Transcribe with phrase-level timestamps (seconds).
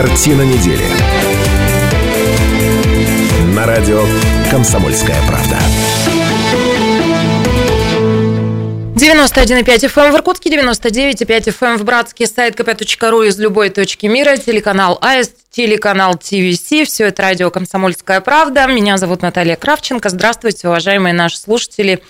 [0.00, 0.84] Картина недели.
[3.52, 4.04] На радио
[4.48, 5.58] «Комсомольская правда».
[8.94, 14.06] 91,5 FM эм в Иркутске, 99,5 FM эм в Братске, сайт kp.ru из любой точки
[14.06, 18.68] мира, телеканал АИС, телеканал ТВС, все это радио «Комсомольская правда».
[18.68, 20.10] Меня зовут Наталья Кравченко.
[20.10, 22.04] Здравствуйте, уважаемые наши слушатели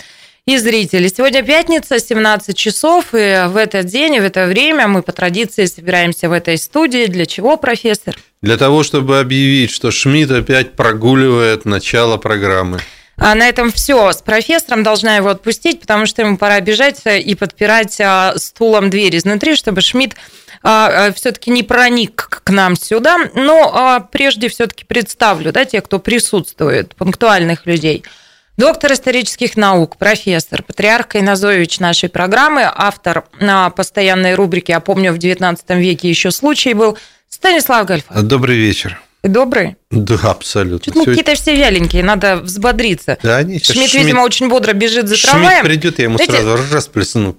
[0.48, 1.08] и зрители.
[1.08, 5.66] Сегодня пятница, 17 часов, и в этот день, и в это время мы по традиции
[5.66, 7.04] собираемся в этой студии.
[7.04, 8.16] Для чего, профессор?
[8.40, 12.78] Для того, чтобы объявить, что Шмидт опять прогуливает начало программы.
[13.18, 14.10] А на этом все.
[14.10, 19.18] С профессором должна его отпустить, потому что ему пора бежать и подпирать а, стулом дверь
[19.18, 20.16] изнутри, чтобы Шмидт
[20.62, 23.18] а, все-таки не проник к нам сюда.
[23.34, 28.02] Но прежде все-таки представлю да, тех, кто присутствует, пунктуальных людей–
[28.58, 35.18] Доктор исторических наук, профессор, патриарх Кайназович нашей программы, автор на постоянной рубрике «А помню, в
[35.18, 36.98] 19 веке еще случай был»,
[37.30, 38.20] Станислав Гальфа.
[38.20, 39.00] Добрый вечер.
[39.23, 39.76] добрый?
[39.92, 40.87] Да, абсолютно.
[40.87, 43.16] Чуть, ну, какие-то все вяленькие, надо взбодриться.
[43.23, 45.60] Да, они Шмидт, Шмидт, видимо, очень бодро бежит за трамваем.
[45.60, 47.37] Шмидт придет, я ему Знаете, сразу расплесну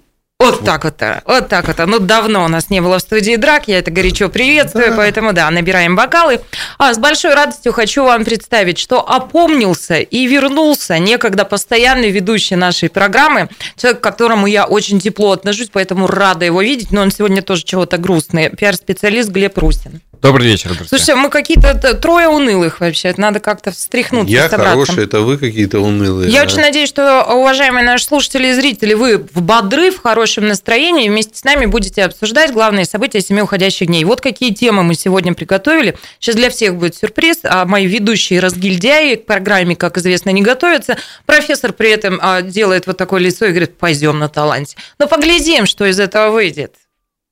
[0.51, 1.87] вот так вот, вот так вот.
[1.87, 4.95] Ну, давно у нас не было в студии драк, я это горячо приветствую, да.
[4.95, 6.41] поэтому, да, набираем бокалы.
[6.77, 12.89] А с большой радостью хочу вам представить, что опомнился и вернулся некогда постоянный ведущий нашей
[12.89, 17.41] программы, человек, к которому я очень тепло отношусь, поэтому рада его видеть, но он сегодня
[17.41, 18.49] тоже чего-то грустный.
[18.49, 20.01] Пиар-специалист Глеб Русин.
[20.21, 20.87] Добрый вечер, друзья.
[20.89, 23.13] Слушайте, мы какие-то трое унылых вообще.
[23.15, 24.33] Надо как-то встряхнуться.
[24.33, 26.29] Я хороший, это вы какие-то унылые.
[26.29, 26.47] Я да?
[26.47, 31.37] очень надеюсь, что, уважаемые наши слушатели и зрители, вы в бодры, в хорошем настроении, вместе
[31.37, 34.03] с нами будете обсуждать главные события семи уходящих дней.
[34.03, 35.97] Вот какие темы мы сегодня приготовили.
[36.19, 37.39] Сейчас для всех будет сюрприз.
[37.43, 40.97] А мои ведущие разгильдяи к программе, как известно, не готовятся.
[41.25, 44.75] Профессор при этом а, делает вот такое лицо и говорит, пойдем на таланте.
[44.99, 46.75] Но поглядим, что из этого выйдет.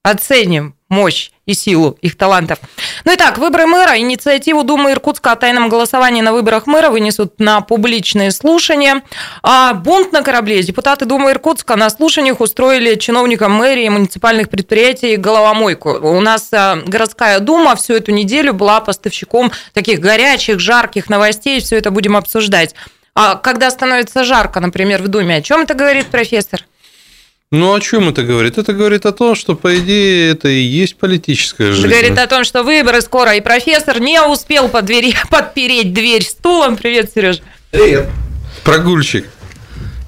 [0.03, 2.59] Оценим мощь и силу их талантов.
[3.05, 3.97] Ну и так, выборы мэра.
[3.97, 9.01] Инициативу Думы Иркутска о тайном голосовании на выборах мэра вынесут на публичные слушания.
[9.43, 10.61] А бунт на корабле.
[10.63, 15.91] Депутаты Думы Иркутска на слушаниях устроили чиновникам мэрии муниципальных предприятий головомойку.
[15.91, 21.59] У нас а, городская дума всю эту неделю была поставщиком таких горячих, жарких новостей.
[21.59, 22.75] Все это будем обсуждать.
[23.15, 26.65] А когда становится жарко, например, в Думе, о чем это говорит профессор?
[27.49, 28.57] Ну, о чем это говорит?
[28.57, 31.87] Это говорит о том, что, по идее, это и есть политическая жизнь.
[31.87, 36.23] Это говорит о том, что выборы скоро, и профессор не успел под двери, подпереть дверь
[36.23, 36.75] стулом.
[36.75, 37.39] Привет, Сереж.
[37.71, 38.07] Привет.
[38.65, 39.29] Прогульщик.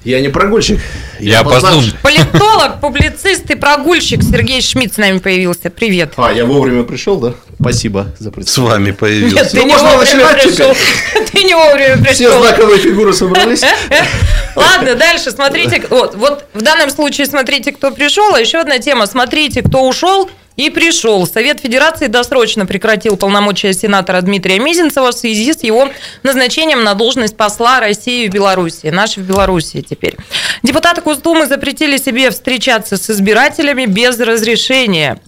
[0.04, 0.80] Я не прогульщик.
[1.18, 1.78] Я, я опоздал.
[2.02, 5.68] Политолог, публицист и прогульщик Сергей Шмидт с нами появился.
[5.68, 6.14] Привет.
[6.16, 7.34] А, я вовремя пришел, да?
[7.60, 8.70] Спасибо за представление.
[8.70, 9.36] С вами появился.
[9.36, 10.74] Нет, ты ну, не можно начинать пришел.
[11.32, 12.14] Ты не вовремя пришел.
[12.14, 13.62] Все знаковые фигуры собрались.
[14.56, 15.82] Ладно, дальше смотрите.
[15.90, 18.34] Вот, вот в данном случае смотрите, кто пришел.
[18.34, 19.06] А еще одна тема.
[19.06, 21.26] Смотрите, кто ушел и пришел.
[21.26, 25.88] Совет Федерации досрочно прекратил полномочия сенатора Дмитрия Мизинцева в связи с его
[26.22, 28.88] назначением на должность посла России в Беларуси.
[28.88, 30.16] Наш в Беларуси теперь.
[30.62, 35.20] Депутаты Госдумы запретили себе встречаться с избирателями без разрешения.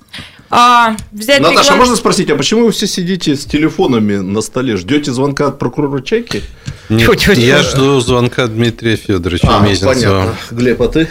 [0.54, 1.78] А, взять Наташа, реглам...
[1.78, 4.76] можно спросить, а почему вы все сидите с телефонами на столе?
[4.76, 6.42] Ждете звонка от прокурора Чайки?
[6.91, 9.94] Нет, я жду звонка Дмитрия Федоровича а, Мезенцева.
[9.94, 10.37] Понятно.
[10.50, 11.09] Глеб, а ты?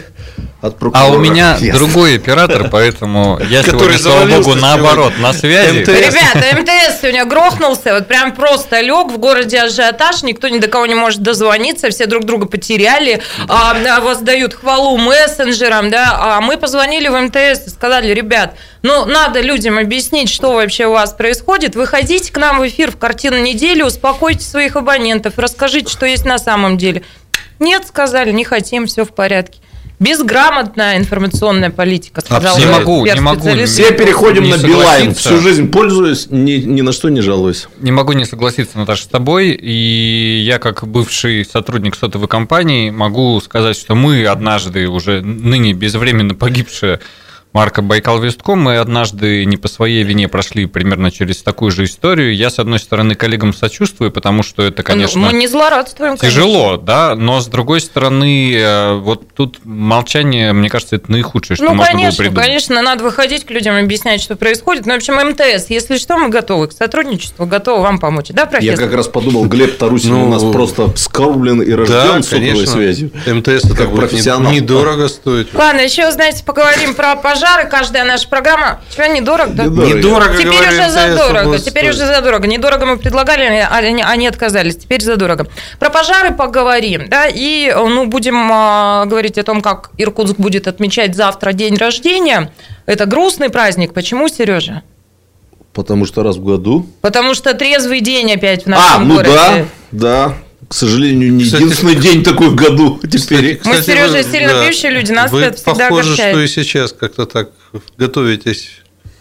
[0.62, 1.08] От прокурора.
[1.08, 1.74] А у меня yes.
[1.74, 5.80] другой оператор, поэтому я сегодня, слава богу, наоборот, на связи.
[5.80, 10.86] Ребята, МТС сегодня грохнулся, вот прям просто лег, в городе ажиотаж, никто ни до кого
[10.86, 16.58] не может дозвониться, все друг друга потеряли, а, а воздают хвалу мессенджерам, да, а мы
[16.58, 21.76] позвонили в МТС и сказали, ребят, ну, надо людям объяснить, что вообще у вас происходит.
[21.76, 26.40] Выходите к нам в эфир в картину недели, успокойте своих абонентов, расскажите, что есть на
[26.40, 27.04] самом деле.
[27.60, 29.60] Нет, сказали, не хотим, все в порядке.
[30.02, 33.48] Безграмотная информационная политика, сказал Не могу, не могу.
[33.66, 35.14] Все переходим на Билайн.
[35.14, 37.68] Всю жизнь пользуюсь, ни, ни на что не жалуюсь.
[37.78, 39.52] Не могу не согласиться, Наташа, с тобой.
[39.52, 46.34] И я, как бывший сотрудник сотовой компании, могу сказать, что мы однажды уже ныне безвременно
[46.34, 47.00] погибшие
[47.54, 48.60] марка Байкал Вестком.
[48.62, 52.36] Мы однажды не по своей вине прошли примерно через такую же историю.
[52.36, 56.86] Я, с одной стороны, коллегам сочувствую, потому что это, конечно, мы не злорадствуем, тяжело, конечно.
[56.86, 61.74] да, но с другой стороны, э, вот тут молчание, мне кажется, это наихудшее, что ну,
[61.74, 62.46] можно конечно, было придумать.
[62.46, 64.86] конечно, надо выходить к людям, объяснять, что происходит.
[64.86, 68.28] Ну, в общем, МТС, если что, мы готовы к сотрудничеству, готовы вам помочь.
[68.30, 68.80] Да, профессор?
[68.80, 73.12] Я как раз подумал, Глеб Тарусин ну, у нас просто вскормлен и рожден сотовой связью.
[73.26, 74.52] МТС это как профессионал.
[74.52, 75.50] Недорого стоит.
[75.54, 77.70] Ладно, еще, знаете, поговорим про пожары.
[77.70, 78.80] Каждая наша программа.
[78.96, 79.64] Чего недорого, да?
[79.66, 79.98] Недорого.
[79.98, 81.60] недорого Теперь говорим, уже задорого.
[81.60, 82.48] Теперь уже задорого.
[82.48, 84.78] Недорого мы предлагали, а они, они отказались.
[84.78, 85.48] Теперь задорого.
[85.80, 91.16] Про пожары поговорим, да, и ну, будем а, говорить о том, как Иркутск будет отмечать
[91.16, 92.52] завтра день рождения.
[92.86, 93.94] Это грустный праздник.
[93.94, 94.84] Почему, Сережа?
[95.74, 96.86] Потому что раз в году.
[97.02, 99.34] Потому что трезвый день опять в нашем а, ну городе.
[99.34, 100.34] да, да.
[100.72, 103.60] К сожалению, не Кстати, единственный день такой в году теперь.
[103.66, 106.34] Мы с Сережей сильно да, пьющие люди, нас вы это всегда похоже, огорчает.
[106.34, 107.50] что и сейчас как-то так
[107.98, 108.70] готовитесь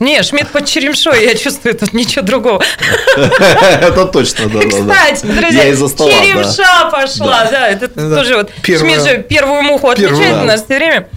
[0.00, 2.62] не, Шмидт под черемшой, я чувствую, тут ничего другого.
[3.16, 4.60] Это точно, да.
[4.60, 10.64] Кстати, друзья, черемша пошла, да, это тоже вот Шмидт же первую муху отвечает у нас
[10.64, 11.08] все время.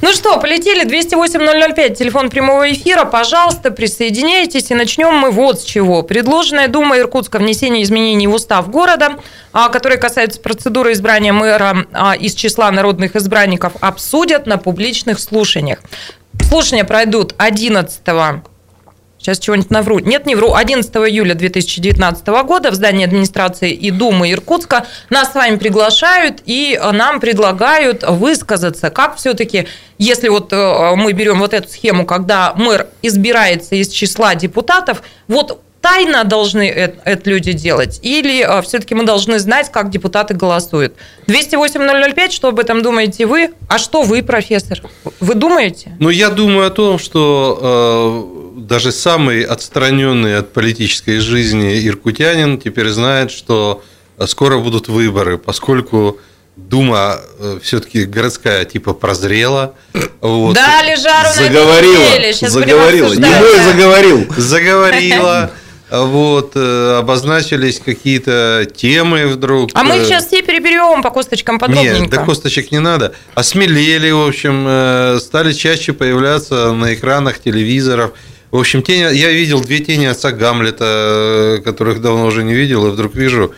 [0.00, 6.02] Ну что, полетели, 208-005, телефон прямого эфира, пожалуйста, присоединяйтесь, и начнем мы вот с чего.
[6.02, 9.18] Предложенная Дума Иркутска внесение изменений в устав города,
[9.52, 15.80] а, которые касаются процедуры избрания мэра а, из числа народных избранников, обсудят на публичных слушаниях.
[16.48, 18.00] Слушания пройдут 11
[19.20, 19.98] Сейчас чего-нибудь навру.
[19.98, 20.54] Нет, не вру.
[20.54, 26.80] 11 июля 2019 года в здании администрации и Думы Иркутска нас с вами приглашают и
[26.92, 32.86] нам предлагают высказаться, как все-таки, если вот э, мы берем вот эту схему, когда мэр
[33.02, 38.00] избирается из числа депутатов, вот тайно должны это, это люди делать?
[38.02, 40.94] Или а, все-таки мы должны знать, как депутаты голосуют?
[41.26, 43.50] 208-005, что об этом думаете вы?
[43.68, 44.82] А что вы, профессор?
[45.20, 45.96] Вы думаете?
[45.98, 52.88] Ну, я думаю о том, что э, даже самый отстраненный от политической жизни иркутянин теперь
[52.88, 53.82] знает, что
[54.26, 56.18] скоро будут выборы, поскольку
[56.56, 59.74] Дума э, все-таки городская типа прозрела.
[60.20, 60.54] Вот.
[60.54, 62.32] Дали жару заговорила, на неделе.
[62.34, 63.14] Сейчас заговорила.
[63.14, 64.26] Не мой заговорил.
[64.36, 65.50] Заговорила
[65.90, 69.70] вот, э, обозначились какие-то темы вдруг.
[69.74, 72.00] А мы их сейчас все переберем по косточкам подробненько.
[72.00, 73.14] Нет, до косточек не надо.
[73.34, 78.12] Осмелели, в общем, э, стали чаще появляться на экранах телевизоров.
[78.50, 82.86] В общем, тени, я видел две тени отца Гамлета, э, которых давно уже не видел,
[82.86, 83.54] и вдруг вижу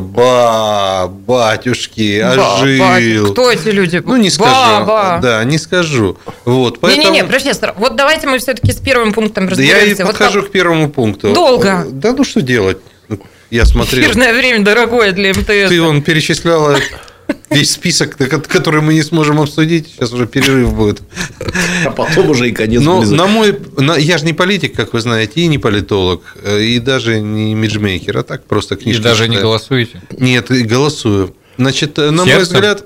[0.00, 3.32] Ба, батюшки, ожил.
[3.32, 4.02] Кто эти люди?
[4.04, 4.50] Ну, не скажу.
[4.50, 5.18] Ба, ба.
[5.22, 6.18] Да, не скажу.
[6.44, 7.04] Вот, поэтому...
[7.04, 9.76] Не-не-не, профессор, вот давайте мы все-таки с первым пунктом разберемся.
[9.76, 10.50] Да я и вот подхожу как...
[10.50, 11.32] к первому пункту.
[11.32, 11.86] Долго.
[11.88, 12.78] Да ну что делать?
[13.50, 14.02] Я смотрел.
[14.02, 15.68] Эфирное время дорогое для МТС.
[15.68, 16.76] Ты он перечисляла
[17.50, 21.02] весь список, который мы не сможем обсудить, сейчас уже перерыв будет.
[21.84, 22.82] А потом уже и конец.
[22.82, 26.62] Но на мой, на, я же не политик, как вы знаете, и не политолог, э,
[26.62, 29.00] и даже не имиджмейкер, а так просто книжки.
[29.00, 29.38] И даже читаю.
[29.38, 30.02] не голосуете?
[30.18, 31.34] Нет, голосую.
[31.56, 32.34] Значит, э, на Сердцем?
[32.34, 32.84] мой взгляд,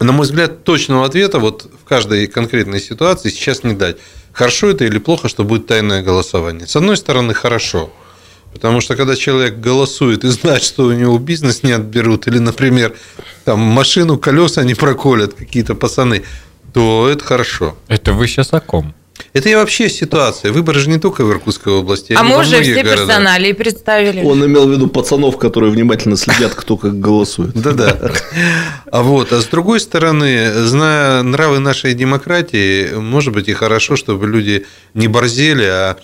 [0.00, 3.96] на мой взгляд, точного ответа вот в каждой конкретной ситуации сейчас не дать.
[4.32, 6.66] Хорошо это или плохо, что будет тайное голосование.
[6.66, 7.90] С одной стороны, хорошо.
[8.52, 12.94] Потому что когда человек голосует и знает, что у него бизнес не отберут, или, например,
[13.44, 16.24] там машину, колеса не проколят какие-то пацаны,
[16.72, 17.76] то это хорошо.
[17.88, 18.94] Это вы сейчас о ком?
[19.32, 20.52] Это и вообще ситуация.
[20.52, 22.12] Выборы же не только в Иркутской области.
[22.12, 23.06] А мы уже все городах.
[23.06, 24.22] персонали представили.
[24.22, 27.54] Он имел в виду пацанов, которые внимательно следят, кто как голосует.
[27.54, 27.96] Да-да.
[28.90, 34.26] А вот, а с другой стороны, зная нравы нашей демократии, может быть и хорошо, чтобы
[34.26, 35.98] люди не борзели, а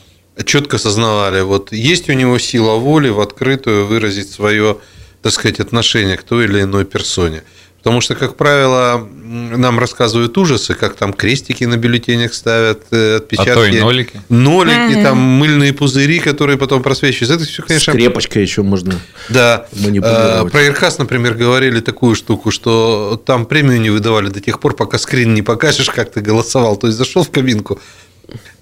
[0.44, 4.78] четко сознавали, вот есть у него сила воли в открытую выразить свое,
[5.22, 7.42] так сказать, отношение к той или иной персоне.
[7.84, 13.50] Потому что, как правило, нам рассказывают ужасы, как там крестики на бюллетенях ставят, э, отпечатки.
[13.50, 14.22] А то и нолики.
[14.30, 15.02] Нолики, mm-hmm.
[15.02, 17.34] там мыльные пузыри, которые потом просвечиваются.
[17.34, 17.92] Это все, конечно...
[17.92, 18.98] Скрепочка еще можно
[19.28, 19.66] Да.
[19.72, 20.50] Манипулировать.
[20.50, 24.96] Про Ирхас, например, говорили такую штуку, что там премию не выдавали до тех пор, пока
[24.96, 26.78] скрин не покажешь, как ты голосовал.
[26.78, 27.78] То есть зашел в кабинку,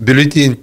[0.01, 0.59] бюллетень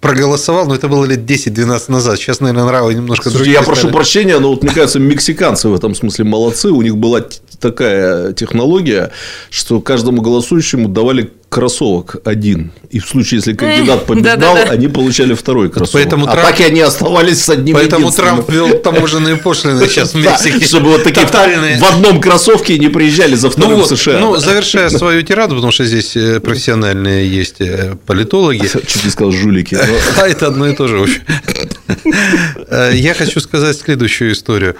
[0.00, 2.18] проголосовал, но это было лет 10-12 назад.
[2.18, 3.54] Сейчас, наверное, нравы немножко другие.
[3.54, 6.70] Я прошу прощения, но вот мне кажется, мексиканцы в этом смысле молодцы.
[6.70, 7.22] У них была
[7.60, 9.12] такая технология,
[9.50, 12.70] что каждому голосующему давали кроссовок один.
[12.90, 16.04] И в случае, если кандидат побеждал, они получали второй кроссовок.
[16.04, 16.48] Поэтому а Трамп...
[16.48, 20.64] так и они оставались с одним Поэтому Трамп ввел таможенные пошлины сейчас в Мексике.
[20.64, 24.20] Чтобы вот такие в одном кроссовке не приезжали за вторым ну в США.
[24.20, 28.68] Ну, завершая свою тираду, потому что здесь э, профессиональные есть э, политологи.
[28.86, 29.76] Чуть не сказал жулики.
[30.16, 31.06] А это одно и то же.
[32.68, 34.76] Э, я хочу сказать следующую историю.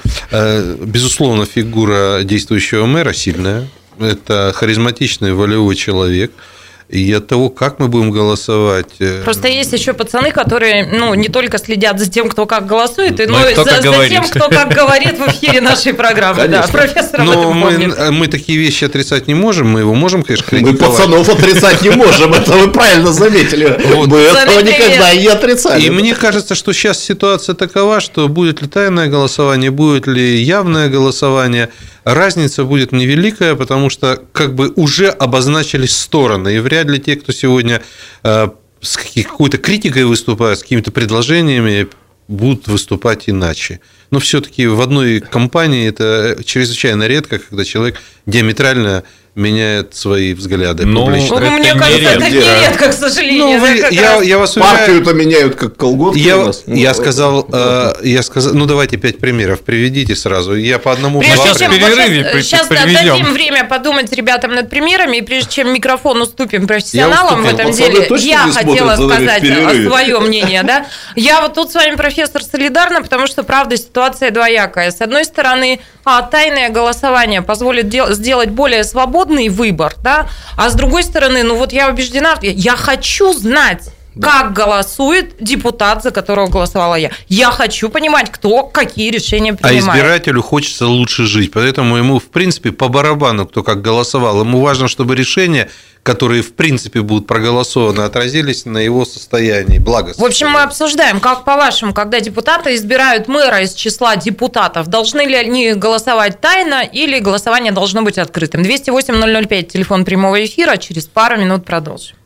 [0.84, 3.68] Безусловно, фигура действующего мэра сильная.
[3.98, 6.30] Это харизматичный волевой человек–
[6.90, 8.88] и от того, как мы будем голосовать.
[8.99, 13.18] Э, Просто есть еще пацаны, которые ну, не только следят за тем, кто как голосует,
[13.28, 16.49] но, но и за, за тем, кто как говорит в эфире нашей программы.
[16.49, 20.80] Да, профессор Но мы, мы такие вещи отрицать не можем, мы его можем, конечно, критиковать.
[20.80, 23.80] Мы пацанов отрицать не можем, это вы правильно заметили.
[24.06, 25.82] Мы этого никогда не отрицали.
[25.82, 30.88] И мне кажется, что сейчас ситуация такова, что будет ли тайное голосование, будет ли явное
[30.88, 31.68] голосование–
[32.14, 37.32] разница будет невеликая, потому что как бы уже обозначились стороны, и вряд ли те, кто
[37.32, 37.82] сегодня
[38.22, 38.48] э,
[38.80, 41.88] с какой-то критикой выступает, с какими-то предложениями,
[42.28, 43.80] будут выступать иначе.
[44.10, 49.02] Но все-таки в одной компании это чрезвычайно редко, когда человек диаметрально
[49.37, 51.37] меняет свои взгляды Ну, публично.
[51.38, 52.25] Ну, Это мне кажется, нередко.
[52.25, 53.46] это нередко, к сожалению.
[53.46, 56.62] Ну, вы- Это я, раз- я вас уверяю, Партию-то меняют как колготки у я, нас.
[56.66, 60.54] Ну, я сказал, э, я сказал, ну давайте пять примеров приведите сразу.
[60.56, 62.94] Я по одному Прежде сейчас чем перерыве вот при- сейчас, приведем.
[63.18, 68.08] дадим время подумать ребятам над примерами, и прежде чем микрофон уступим профессионалам в этом деле,
[68.18, 69.42] я хотела сказать
[69.87, 70.62] свое мнение.
[70.64, 70.87] Да?
[71.16, 74.90] Я вот тут с вами, профессор, солидарна, потому что, правда, ситуация двоякая.
[74.90, 78.84] С одной стороны, а, тайное голосование позволит дел- сделать более
[79.20, 80.28] свободный выбор, да?
[80.56, 86.10] а с другой стороны, ну вот я убеждена, я хочу знать, как голосует депутат, за
[86.10, 87.10] которого голосовала я.
[87.28, 89.98] Я хочу понимать, кто какие решения А принимает.
[89.98, 94.40] избирателю хочется лучше жить, поэтому ему, в принципе, по барабану, кто как голосовал.
[94.40, 95.68] Ему важно, чтобы решения,
[96.02, 100.14] которые, в принципе, будут проголосованы, отразились на его состоянии, благо.
[100.16, 105.34] В общем, мы обсуждаем, как по-вашему, когда депутаты избирают мэра из числа депутатов, должны ли
[105.34, 108.62] они голосовать тайно или голосование должно быть открытым?
[108.62, 112.16] 208-005, телефон прямого эфира, через пару минут продолжим.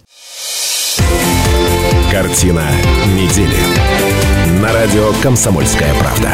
[2.15, 2.63] Картина
[3.09, 3.57] недели.
[4.63, 6.31] На радио «Комсомольская правда».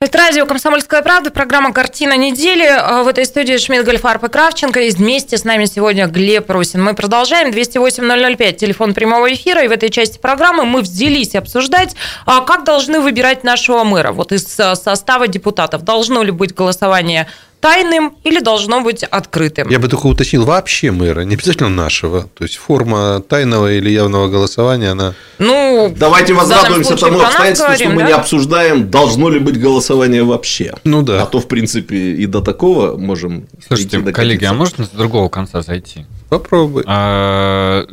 [0.00, 2.66] Это радио «Комсомольская правда», программа «Картина недели».
[2.66, 4.80] А В этой студии Шмидт, Гольфарб и Кравченко.
[4.80, 6.82] И вместе с нами сегодня Глеб Русин.
[6.82, 7.50] Мы продолжаем.
[7.52, 9.62] 208-005, телефон прямого эфира.
[9.62, 11.94] И в этой части программы мы взялись обсуждать,
[12.26, 14.10] а как должны выбирать нашего мэра.
[14.10, 15.82] Вот из а, состава депутатов.
[15.82, 17.28] Должно ли быть голосование
[17.60, 19.68] тайным или должно быть открытым?
[19.68, 22.28] Я бы только уточнил, вообще мэра, не обязательно нашего.
[22.36, 25.14] То есть форма тайного или явного голосования, она...
[25.38, 28.06] Ну, Давайте возрадуемся тому обстоятельству, что мы да?
[28.06, 30.74] не обсуждаем, должно ли быть голосование вообще.
[30.84, 31.22] Ну да.
[31.22, 35.28] А то, в принципе, и до такого можем Слушайте, идти коллеги, а можно с другого
[35.28, 36.06] конца зайти?
[36.28, 36.84] Попробуй.
[36.86, 37.86] А,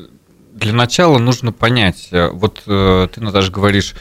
[0.53, 3.95] Для начала нужно понять, э, вот э, ты, Наташа, говоришь,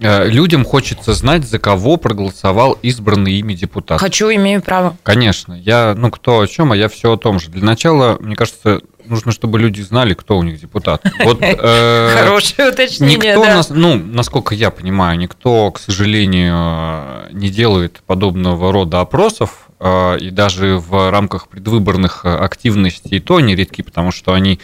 [0.00, 4.00] людям хочется знать, за кого проголосовал избранный ими депутат.
[4.00, 4.96] Хочу, имею право.
[5.02, 7.50] Конечно, я, ну, кто о чем, а я все о том же.
[7.50, 11.02] Для начала, мне кажется, нужно, чтобы люди знали, кто у них депутат.
[11.24, 13.54] Вот, э, Хорошее уточнение, Никто, да.
[13.56, 20.18] нас- ну, насколько я понимаю, никто, к сожалению, э, не делает подобного рода опросов, э,
[20.18, 24.60] и даже в рамках предвыборных э, активностей то нередки, потому что они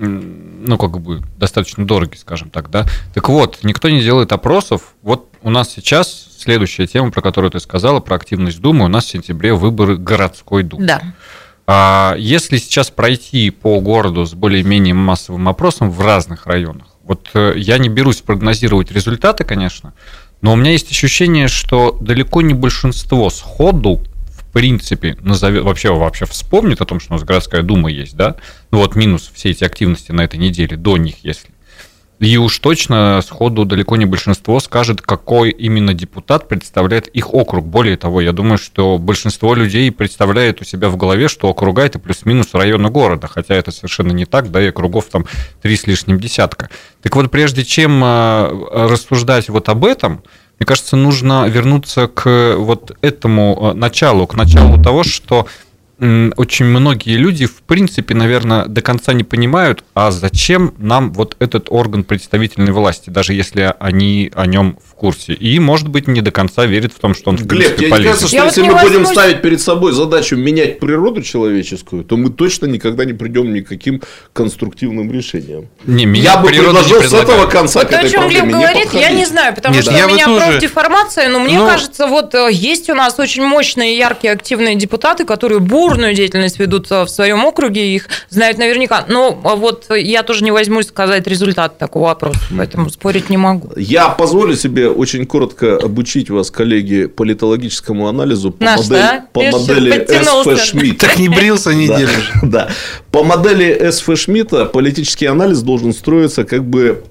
[0.00, 2.86] ну, как бы, достаточно дороги, скажем так, да.
[3.14, 4.94] Так вот, никто не делает опросов.
[5.02, 9.04] Вот у нас сейчас следующая тема, про которую ты сказала, про активность Думы, у нас
[9.04, 10.86] в сентябре выборы городской Думы.
[10.86, 11.02] Да.
[11.66, 17.54] А Если сейчас пройти по городу с более-менее массовым опросом в разных районах, вот э,
[17.56, 19.92] я не берусь прогнозировать результаты, конечно,
[20.42, 24.00] но у меня есть ощущение, что далеко не большинство сходу
[24.52, 28.36] принципе назовет, вообще, вообще вспомнит о том, что у нас городская дума есть, да,
[28.70, 31.50] ну вот минус все эти активности на этой неделе, до них, если.
[32.20, 37.64] И уж точно сходу далеко не большинство скажет, какой именно депутат представляет их округ.
[37.64, 41.98] Более того, я думаю, что большинство людей представляет у себя в голове, что округа это
[41.98, 45.24] плюс-минус районы города, хотя это совершенно не так, да, и округов там
[45.62, 46.68] три с лишним десятка.
[47.00, 50.22] Так вот, прежде чем э, рассуждать вот об этом,
[50.60, 55.46] мне кажется, нужно вернуться к вот этому э, началу, к началу того, что
[56.36, 61.66] очень многие люди, в принципе, наверное, до конца не понимают, а зачем нам вот этот
[61.70, 65.34] орган представительной власти, даже если они о нем в курсе.
[65.34, 67.90] И, может быть, не до конца верят в том, что он, в Глеб, принципе, не
[67.90, 68.08] полезен.
[68.12, 71.22] кажется, что Я вот если не мы будем возьмусь- ставить перед собой задачу менять природу
[71.22, 74.00] человеческую, то мы точно никогда не придем ни к каким
[74.32, 75.68] конструктивным решениям.
[75.86, 78.46] Не, менять Я бы предложил с этого конца Вот к то, о этой чем Глеб
[78.46, 81.66] говорит, я не знаю, потому Нет, что я у меня тоже- профдеформация, но мне Ну-
[81.66, 86.90] кажется, вот э, есть у нас очень мощные, яркие, активные депутаты, которые бурную деятельность ведут
[86.90, 89.04] э, в своем округе, их знают наверняка.
[89.08, 93.70] Но э, вот я тоже не возьмусь сказать результат такого опроса, поэтому спорить не могу.
[93.76, 99.26] Я позволю себе очень коротко обучить вас, коллеги, политологическому анализу по, Наш, модели, да?
[99.32, 100.06] по модели.
[100.22, 101.06] СФ Шмидта.
[101.06, 102.08] Так не брился неделю
[102.42, 102.68] да.
[103.10, 107.02] По модели СФ Шмидта политический анализ должен строиться как бы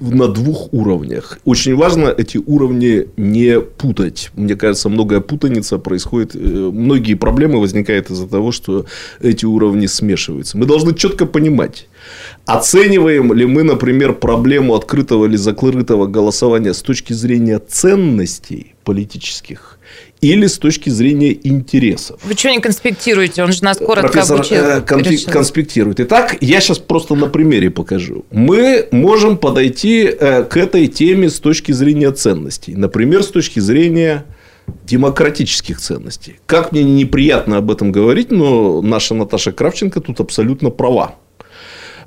[0.00, 1.38] на двух уровнях.
[1.44, 4.30] Очень важно эти уровни не путать.
[4.34, 8.84] Мне кажется, многое путаница происходит, э, многие проблемы возникают из-за того, что
[9.20, 10.58] эти уровни смешиваются.
[10.58, 11.88] Мы должны четко понимать,
[12.44, 19.78] оцениваем ли мы, например, проблему открытого или закрытого голосования с точки зрения ценностей политических
[20.20, 22.20] или с точки зрения интересов.
[22.24, 23.42] Вы что не конспектируете?
[23.44, 24.56] Он же нас коротко Профессор обучил.
[24.58, 25.32] э, конфи- решил.
[25.32, 26.00] конспектирует.
[26.00, 28.24] Итак, я сейчас просто на примере покажу.
[28.32, 32.74] Мы можем подойти э, к этой теме с точки зрения ценностей.
[32.74, 34.24] Например, с точки зрения
[34.84, 36.40] демократических ценностей.
[36.46, 41.14] Как мне неприятно об этом говорить, но наша Наташа Кравченко тут абсолютно права.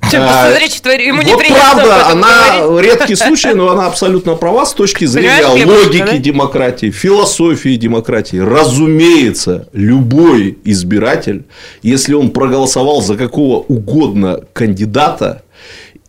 [0.02, 2.90] Посмотрите, что ему Вот правда, она говорить.
[2.90, 6.18] редкий случай, но она абсолютно права с точки зрения Понимаешь, логики да?
[6.18, 8.36] демократии, философии демократии.
[8.38, 11.44] Разумеется, любой избиратель,
[11.82, 15.42] если он проголосовал за какого угодно кандидата,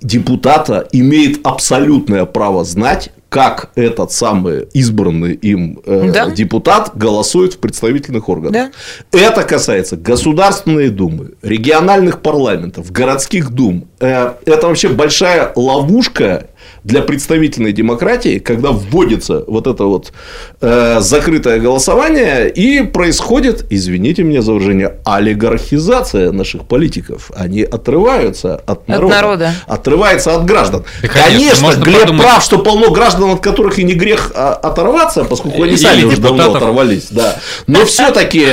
[0.02, 6.30] депутата, имеет абсолютное право знать, как этот самый избранный им э, Да.
[6.30, 8.72] депутат голосует в представительных органах.
[9.12, 9.18] Да.
[9.20, 13.88] Это касается Государственной Думы, региональных парламентов, городских дум.
[14.00, 16.46] Э, Это вообще большая ловушка
[16.84, 20.12] для представительной демократии, когда вводится вот это вот
[20.62, 27.32] э, закрытое голосование и происходит, извините меня за выражение, олигархизация наших политиков.
[27.36, 29.16] Они отрываются от народа.
[29.16, 29.52] народа.
[29.68, 30.84] Отрываются от граждан.
[31.02, 34.32] Да, конечно, конечно, можно Глеб подумать- прав, что полно граждан, от которых и не грех
[34.36, 37.08] а, оторваться, поскольку они Или сами уже давно оторвались.
[37.10, 37.40] Да.
[37.68, 38.46] Но все-таки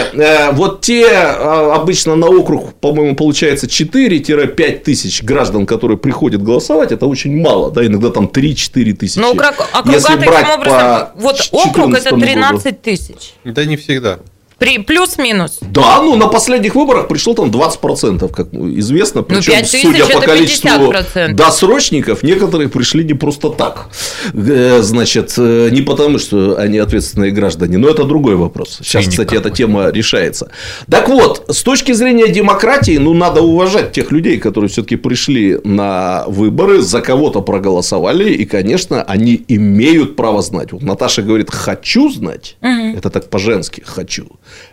[0.52, 7.06] вот те э, обычно на округ, по-моему, получается 4-5 тысяч граждан, которые приходят голосовать, это
[7.06, 7.70] очень мало.
[7.70, 9.18] Да, иногда там 3-4 тысячи.
[9.18, 12.26] Ну, округ- округа Если таким брать образом, по вот округ 14 это году.
[12.26, 13.34] 13 тысяч.
[13.44, 14.18] Да не всегда.
[14.60, 15.58] При плюс-минус.
[15.62, 19.22] Да, ну на последних выборах пришло там 20%, как известно.
[19.22, 21.32] Причем, 5 тысяч судя по это количеству 50%.
[21.32, 23.88] досрочников, некоторые пришли не просто так.
[24.34, 28.80] Э, Значит, э, не потому, что они ответственные граждане, но это другой вопрос.
[28.82, 30.50] Сейчас, Циник кстати, эта тема решается.
[30.90, 36.24] Так вот, с точки зрения демократии, ну, надо уважать тех людей, которые все-таки пришли на
[36.26, 40.72] выборы, за кого-то проголосовали, и, конечно, они имеют право знать.
[40.72, 44.26] Вот Наташа говорит, хочу знать, это так по-женски, хочу,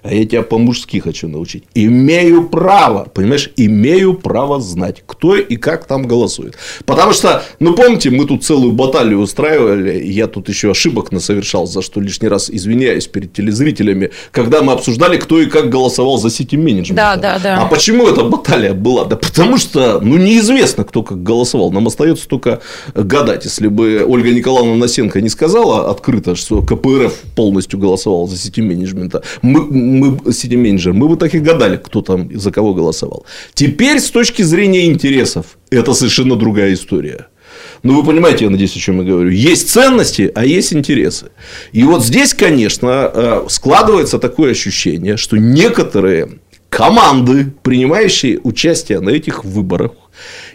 [0.04, 1.64] а я тебя по-мужски хочу научить.
[1.74, 6.58] Имею право, понимаешь, имею право знать, кто и как там голосует.
[6.86, 11.82] Потому что, ну, помните, мы тут целую баталию устраивали, я тут еще ошибок насовершал, за
[11.82, 16.56] что лишний раз извиняюсь перед телезрителями, когда мы обсуждали, кто и как голосовал за сити
[16.56, 16.96] менеджмент.
[16.98, 17.62] Да, да, да.
[17.62, 19.06] А почему эта баталия была?
[19.06, 21.72] Да потому что, ну, неизвестно, кто как голосовал.
[21.72, 22.62] Нам остается только
[22.94, 23.46] гадать.
[23.46, 29.24] Если бы Ольга Николаевна Насенко не сказала открыто, что КПРФ полностью голосовал за сети менеджмента,
[29.42, 33.26] мы, мы сети менеджер, мы бы так и гадали, кто там за кого голосовал.
[33.54, 37.28] Теперь, с точки зрения интересов, это совершенно другая история.
[37.84, 39.30] Ну, вы понимаете, я надеюсь, о чем я говорю.
[39.30, 41.28] Есть ценности, а есть интересы.
[41.72, 49.46] И вот здесь, конечно, э, складывается такое ощущение, что некоторые команды, принимающие участие на этих
[49.46, 49.92] выборах,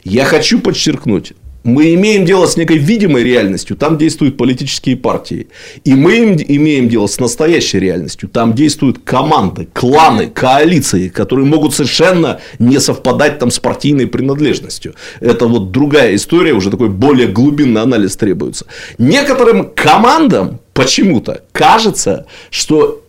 [0.04, 1.32] я хочу подчеркнуть,
[1.64, 5.46] мы имеем дело с некой видимой реальностью, там действуют политические партии.
[5.84, 11.74] И мы им- имеем дело с настоящей реальностью, там действуют команды, кланы, коалиции, которые могут
[11.74, 14.94] совершенно не совпадать там с партийной принадлежностью.
[15.20, 18.66] Это вот другая история, уже такой более глубинный анализ требуется.
[18.98, 23.02] Некоторым командам почему-то кажется, что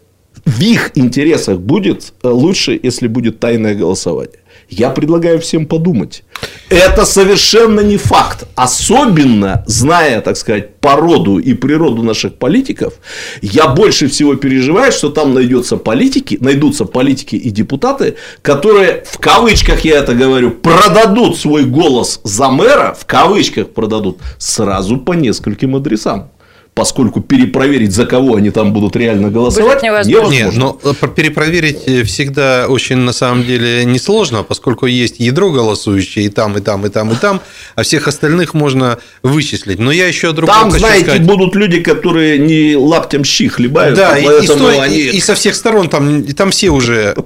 [0.45, 4.39] в их интересах будет э, лучше, если будет тайное голосование.
[4.77, 6.23] Я предлагаю всем подумать.
[6.69, 8.45] Это совершенно не факт.
[8.55, 12.93] Особенно, зная, так сказать, породу и природу наших политиков,
[13.41, 19.85] я больше всего переживаю, что там найдется политики, найдутся политики и депутаты, которые, в кавычках
[19.85, 26.31] я это говорю, продадут свой голос за мэра, в кавычках продадут, сразу по нескольким адресам.
[26.75, 30.33] Поскольку перепроверить, за кого они там будут реально голосовать, невозможно.
[30.33, 36.25] Нет, но про- перепроверить э, всегда очень на самом деле несложно, поскольку есть ядро голосующее
[36.25, 37.41] и там, и там, и там, и там,
[37.75, 39.77] а всех остальных можно вычислить.
[39.77, 41.27] Но я еще о другом Там, хочу знаете, сказать.
[41.27, 44.97] будут люди, которые не лаптем щи хлебают, Да, и, и сто- они...
[44.97, 47.21] и- со всех сторон там, и там все уже э,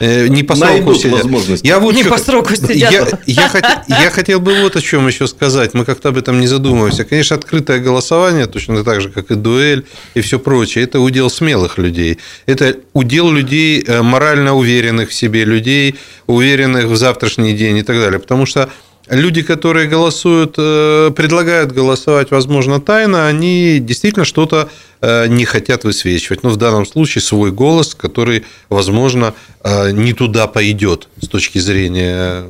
[0.00, 1.24] не по сроку сидят.
[1.62, 2.92] Я вот Не чё- по сроку сидят.
[2.92, 5.74] Я, я хот- я хотел бы вот о чем еще сказать.
[5.74, 7.04] Мы как-то об этом не задумываемся.
[7.04, 11.78] Конечно, открытое голосование, точно так же, как и дуэль и все прочее, это удел смелых
[11.78, 12.18] людей.
[12.46, 17.96] Это удел людей э, морально уверенных в себе, людей, уверенных в завтрашний день и так
[17.96, 18.18] далее.
[18.20, 18.70] Потому что
[19.10, 24.68] люди, которые голосуют, э, предлагают голосовать, возможно, тайно, они действительно что-то
[25.00, 26.42] э, не хотят высвечивать.
[26.42, 32.44] Но в данном случае свой голос, который, возможно, э, не туда пойдет с точки зрения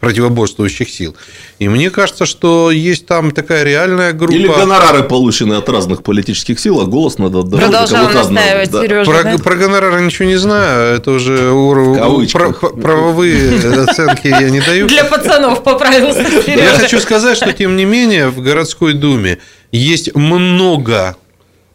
[0.00, 1.16] противоборствующих сил.
[1.58, 4.32] И мне кажется, что есть там такая реальная группа.
[4.34, 7.66] Или гонорары, полученные от разных политических сил, а голос надо отдавать.
[7.66, 8.70] Продолжал настаивать.
[8.70, 8.82] Да.
[8.82, 9.10] Сережа.
[9.10, 9.38] Про, да?
[9.38, 12.60] про гонорары ничего не знаю, это уже ур- кавычках.
[12.60, 14.86] про- правовые оценки я не даю.
[14.86, 16.78] Для пацанов поправился Я Сережа.
[16.78, 19.38] хочу сказать, что тем не менее в городской думе
[19.72, 21.16] есть много,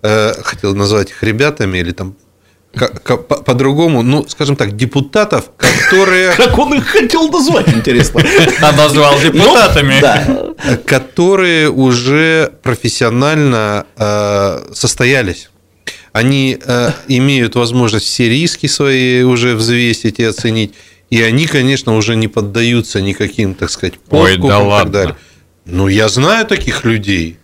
[0.02, 2.16] э, хотел назвать их ребятами или там
[2.74, 8.22] по-другому, ну, скажем так, депутатов, которые, Как он их хотел назвать, интересно.
[8.62, 10.00] А назвал Ну, депутатами.
[10.02, 10.48] Да.
[10.86, 15.50] которые уже профессионально э, состоялись.
[16.14, 20.74] Они э, имеют возможность все риски свои уже взвесить и оценить.
[21.10, 24.92] и они, конечно, уже не поддаются никаким, так сказать, Ой, подкупам да и так ладно.
[24.94, 25.16] далее.
[25.66, 27.38] Ну, я знаю таких людей.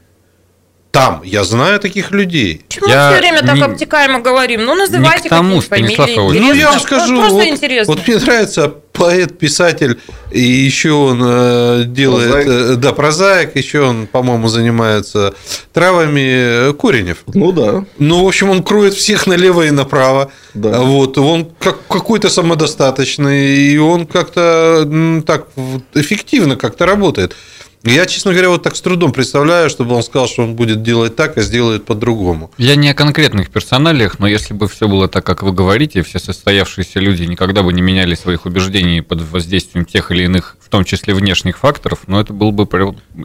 [0.91, 2.63] Там, я знаю таких людей.
[2.67, 4.65] Почему Я мы все время так не- обтекаемо говорим?
[4.65, 6.39] Ну, называйте Не к тому, фамилии.
[6.39, 7.93] Ну, я вам скажу, Просто вот, интересно.
[7.93, 9.99] вот мне нравится поэт, писатель,
[10.31, 12.47] и еще он э, делает, Прозаик.
[12.49, 15.35] э, да, прозаик, еще он, по-моему, занимается
[15.73, 17.17] травами э, Коренев.
[17.27, 17.85] Ну да.
[17.99, 20.31] Ну, в общем, он кроет всех налево и направо.
[20.55, 20.79] Да.
[20.81, 24.89] Вот, он как, какой-то самодостаточный, и он как-то
[25.25, 25.47] так
[25.93, 27.35] эффективно как-то работает.
[27.83, 31.15] Я, честно говоря, вот так с трудом представляю, чтобы он сказал, что он будет делать
[31.15, 32.51] так, а сделает по-другому.
[32.57, 36.19] Я не о конкретных персоналиях, но если бы все было так, как вы говорите, все
[36.19, 40.83] состоявшиеся люди никогда бы не меняли своих убеждений под воздействием тех или иных, в том
[40.83, 42.67] числе внешних факторов, но это был бы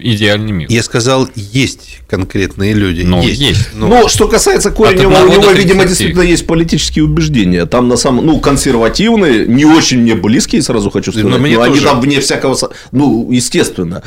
[0.01, 0.69] идеальный мир.
[0.71, 3.03] Я сказал, есть конкретные люди.
[3.03, 3.71] Ну, есть.
[3.75, 5.89] Ну, Ну, что касается Коренева, у него, видимо, 30.
[5.89, 7.67] действительно есть политические убеждения.
[7.67, 11.29] Там на самом, ну, консервативные, не очень мне близкие, сразу хочу сказать.
[11.29, 11.87] Но мне они тоже.
[11.87, 12.57] там вне всякого,
[12.93, 14.03] ну, естественно.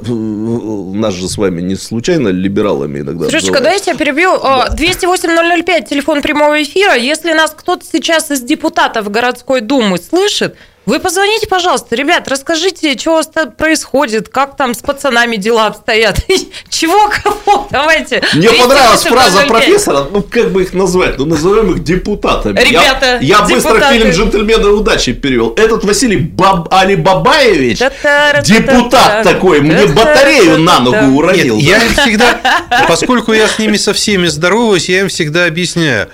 [0.00, 3.28] В- Нас же с вами не случайно либералами иногда.
[3.28, 4.30] Слушайте, давайте я перебью.
[4.42, 6.94] А, 208-005, телефон прямого эфира.
[6.96, 11.94] Если нас кто-то сейчас из депутатов городской думы слышит, вы позвоните, пожалуйста.
[11.94, 16.16] Ребят, расскажите, что у вас там происходит, как там с пацанами дела обстоят.
[16.68, 17.68] Чего, кого?
[17.70, 18.22] Давайте.
[18.34, 19.08] Мне понравилась 208-005.
[19.08, 22.58] фраза профессора, ну как бы их назвать, ну назовем их депутатами.
[22.58, 25.54] Я- Ребята, я, быстро фильм «Джентльмены удачи» перевел.
[25.56, 26.72] Этот Василий Баб...
[26.72, 28.42] Алибабаевич, Та-та-ра-та-та.
[28.42, 31.58] депутат такой, мне батарею на ногу уронил.
[31.58, 32.40] Я им всегда,
[32.88, 36.08] поскольку я с ними со всеми здороваюсь, я им всегда объясняю.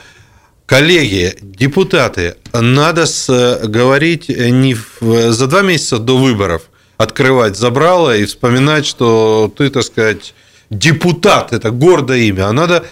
[0.68, 6.64] Коллеги, депутаты, надо с- говорить не в- за два месяца до выборов
[6.98, 10.34] открывать забрало и вспоминать, что ты, так сказать,
[10.68, 12.84] депутат, это гордое имя, а надо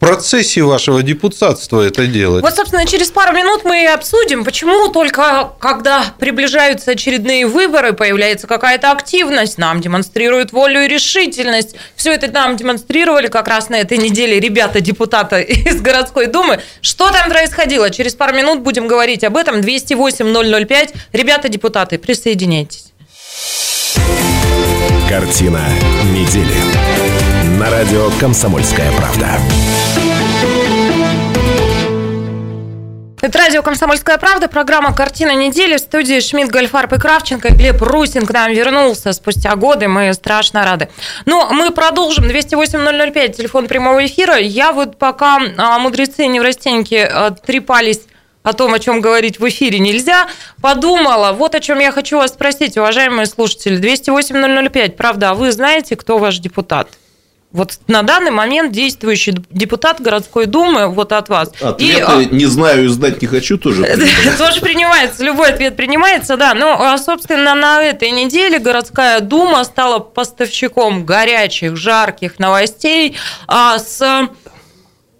[0.00, 2.42] процессе вашего депутатства это делать.
[2.42, 8.46] Вот, собственно, через пару минут мы и обсудим, почему только когда приближаются очередные выборы, появляется
[8.46, 11.76] какая-то активность, нам демонстрируют волю и решительность.
[11.94, 16.60] Все это нам демонстрировали как раз на этой неделе ребята-депутаты из городской думы.
[16.80, 17.90] Что там происходило?
[17.90, 19.60] Через пару минут будем говорить об этом.
[19.60, 20.94] 208-005.
[21.12, 22.86] Ребята-депутаты, присоединяйтесь.
[25.08, 25.60] Картина
[26.04, 26.54] недели.
[27.58, 29.38] На радио «Комсомольская правда».
[33.22, 37.50] Это радио «Комсомольская правда», программа «Картина недели» в студии Шмидт, Гольфарб и Кравченко.
[37.50, 40.88] Глеб Русин к нам вернулся спустя годы, мы страшно рады.
[41.26, 42.24] Ну, мы продолжим.
[42.24, 44.38] 208-005, телефон прямого эфира.
[44.38, 48.00] Я вот пока а, мудрецы неврастеньки а, трепались
[48.42, 50.26] о том, о чем говорить в эфире нельзя,
[50.62, 53.78] подумала, вот о чем я хочу вас спросить, уважаемые слушатели.
[53.78, 56.88] 208-005, правда, а вы знаете, кто ваш депутат?
[57.52, 61.50] Вот на данный момент действующий депутат городской думы, вот от вас.
[61.50, 63.82] И, а, Ответы не знаю и знать не хочу тоже.
[64.38, 66.54] тоже принимается, любой ответ принимается, да.
[66.54, 73.16] Ну, а, собственно, на этой неделе городская дума стала поставщиком горячих, жарких новостей
[73.48, 74.28] а, с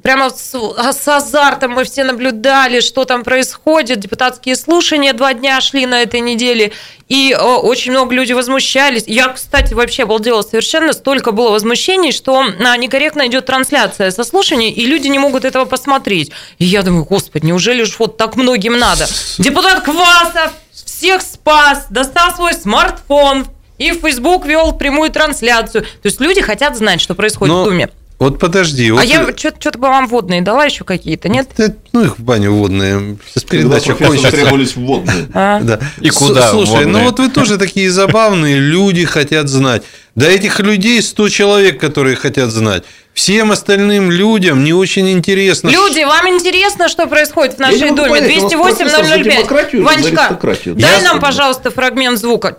[0.02, 4.00] Прямо с, а, с азартом мы все наблюдали, что там происходит.
[4.00, 6.72] Депутатские слушания два дня шли на этой неделе,
[7.08, 9.04] и о, очень много людей возмущались.
[9.06, 10.92] Я, кстати, вообще обалдела совершенно.
[10.92, 15.66] Столько было возмущений, что а, некорректно идет трансляция со слушаний, и люди не могут этого
[15.66, 16.30] посмотреть.
[16.58, 19.06] И я думаю, господи, неужели же вот так многим надо?
[19.38, 23.46] Депутат Квасов всех спас, достал свой смартфон,
[23.78, 25.82] и в Facebook вел прямую трансляцию.
[25.82, 27.88] То есть люди хотят знать, что происходит Но в Думе.
[28.20, 28.90] Вот подожди.
[28.90, 31.48] Вот А я что-то бы вам водные дала еще какие-то, нет?
[31.56, 33.16] Да, ну их в баню водные.
[33.26, 34.30] Сейчас передача кончится.
[34.30, 35.26] требовались вводные.
[35.33, 35.59] А?
[35.62, 35.80] Да.
[36.02, 37.04] И куда Слушай, ну водные?
[37.04, 39.85] вот вы тоже такие забавные, люди хотят знать.
[40.16, 42.85] Да этих людей 100 человек, которые хотят знать.
[43.14, 45.70] Всем остальным людям не очень интересно.
[45.70, 49.22] Люди, вам интересно, что происходит в нашей за 208-005.
[49.24, 50.38] демократию или за Ванечка,
[50.74, 52.59] дай нам, пожалуйста, фрагмент звука.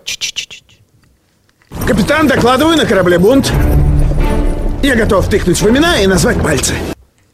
[1.85, 3.51] Капитан, докладываю на корабле бунт.
[4.83, 6.73] Я готов тыкнуть в имена и назвать пальцы.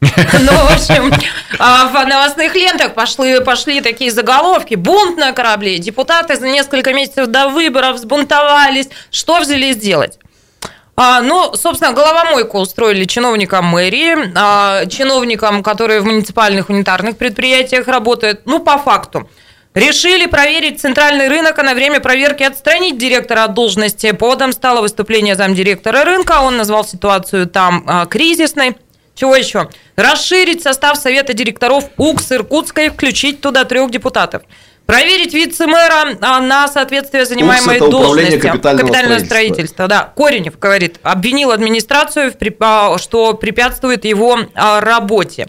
[0.00, 1.12] Ну, в общем,
[1.58, 4.74] а, в новостных лентах пошли, пошли такие заголовки.
[4.74, 5.78] Бунт на корабле.
[5.78, 8.88] Депутаты за несколько месяцев до выборов взбунтовались.
[9.10, 10.18] Что взялись делать?
[10.94, 18.42] А, ну, собственно, головомойку устроили чиновникам мэрии, а, чиновникам, которые в муниципальных унитарных предприятиях работают.
[18.44, 19.28] Ну, по факту.
[19.78, 24.12] Решили проверить центральный рынок, а на время проверки отстранить директора от должности.
[24.12, 26.40] Поводом стало выступление замдиректора рынка.
[26.40, 28.76] Он назвал ситуацию там а, кризисной.
[29.14, 29.68] Чего еще?
[29.96, 34.42] Расширить состав совета директоров УКС Иркутска и включить туда трех депутатов.
[34.86, 38.38] Проверить вице-мэра а, на соответствие занимаемой должности.
[38.38, 39.26] капитального строительства.
[39.26, 39.86] строительства.
[39.86, 40.12] Да.
[40.16, 45.48] Коренев говорит, обвинил администрацию, а, что препятствует его а, работе.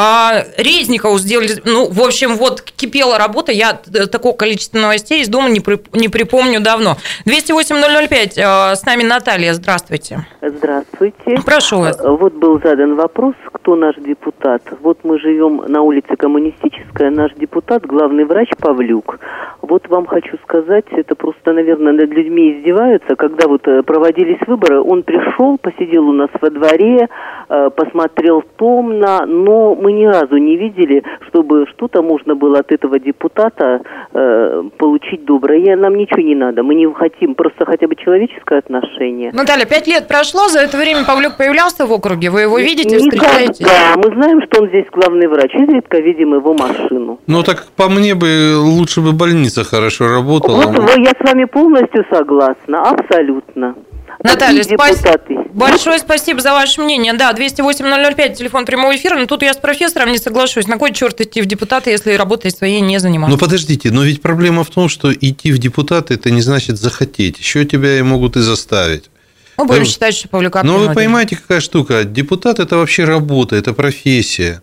[0.00, 5.48] А, Резникову сделали, ну, в общем, вот кипела работа, я такого количества новостей из дома
[5.48, 6.94] не, при, не припомню давно.
[7.26, 10.24] 208-005, а, с нами Наталья, здравствуйте.
[10.40, 11.42] Здравствуйте.
[11.44, 12.00] Прошу вас.
[12.00, 14.62] Вот был задан вопрос, кто наш депутат.
[14.82, 19.18] Вот мы живем на улице Коммунистическая, наш депутат, главный врач Павлюк.
[19.62, 23.16] Вот вам хочу сказать, это просто, наверное, над людьми издеваются.
[23.16, 27.08] Когда вот э, проводились выборы, он пришел, посидел у нас во дворе,
[27.48, 32.98] э, посмотрел томно, но мы ни разу не видели, чтобы что-то можно было от этого
[32.98, 33.80] депутата
[34.12, 35.76] э, получить доброе.
[35.76, 39.30] Нам ничего не надо, мы не хотим просто хотя бы человеческое отношение.
[39.32, 43.64] Наталья, пять лет прошло, за это время Павлюк появлялся в округе, вы его видите, встречаете?
[43.64, 47.18] Да, мы знаем, что он здесь главный врач, изредка видим его машину.
[47.26, 50.62] Ну так по мне бы лучше бы больница хорошо работала.
[50.62, 53.74] Вот я с вами полностью согласна, абсолютно.
[54.22, 55.18] Наталья, спасибо.
[55.52, 57.14] Большое спасибо за ваше мнение.
[57.14, 59.16] Да, 208-005, телефон прямого эфира.
[59.16, 60.66] Но тут я с профессором не соглашусь.
[60.66, 63.32] На кой черт идти в депутаты, если работой своей не заниматься?
[63.32, 67.38] Ну, подождите, но ведь проблема в том, что идти в депутаты, это не значит захотеть.
[67.38, 69.10] Еще тебя и могут и заставить.
[69.56, 72.04] Мы будем считать, что Павлюка Но вы понимаете, какая штука?
[72.04, 74.62] Депутат– это вообще работа, это профессия.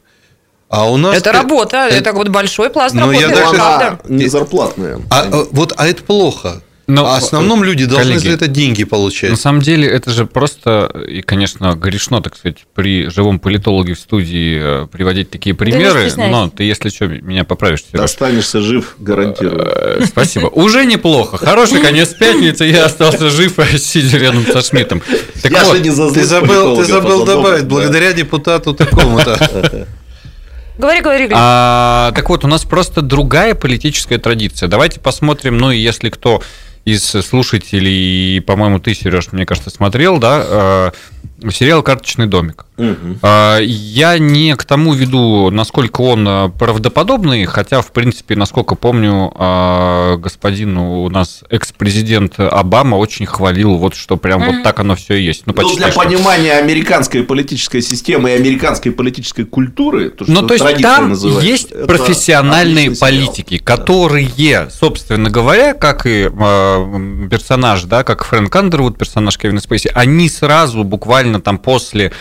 [0.70, 1.18] А у нас...
[1.18, 3.20] Это работа, это, это вот большой пласт но работы.
[3.20, 3.62] Я даже...
[3.62, 5.02] Она не зарплатная.
[5.10, 6.62] А, вот, а это плохо.
[6.88, 9.32] Но, а в основном люди должны коллеги, за это деньги получать.
[9.32, 14.00] На самом деле это же просто, и, конечно, грешно, так сказать, при живом политологе в
[14.00, 16.12] студии э, приводить такие примеры.
[16.15, 17.84] Да но ты, если что, меня поправишь.
[17.91, 18.04] Сереж.
[18.04, 19.65] Останешься жив, гарантирую.
[19.65, 20.45] Э, спасибо.
[20.48, 21.38] Уже неплохо.
[21.38, 25.02] Хороший конец пятницы, я остался жив, сидя рядом со Шмидтом.
[25.41, 27.67] Так я вот, же не ты забыл, ты забыл добавить, да.
[27.67, 29.88] благодаря депутату такому-то.
[30.78, 31.36] Говори, говори, говори.
[31.38, 34.67] А, так вот, у нас просто другая политическая традиция.
[34.67, 36.43] Давайте посмотрим, ну, если кто
[36.86, 40.91] из слушателей, по-моему, ты, Сереж, мне кажется, смотрел, да,
[41.43, 42.65] э, сериал «Карточный домик».
[42.78, 43.26] Угу.
[43.62, 50.18] Я не к тому веду, насколько он э, правдоподобный, хотя, в принципе, насколько помню, э,
[50.18, 54.52] господин у нас экс-президент Обама очень хвалил, вот что прям угу.
[54.52, 55.44] вот так оно все и есть.
[55.46, 56.02] Ну, почти ну для что.
[56.02, 61.10] понимания американской политической системы и американской политической культуры, то, ну, что ну, то есть там
[61.10, 66.26] называется, есть профессиональные политики, которые, собственно говоря, как и
[67.30, 72.12] персонаж, да, как Фрэнк Андервуд, персонаж Кевина Спейси, они сразу буквально там после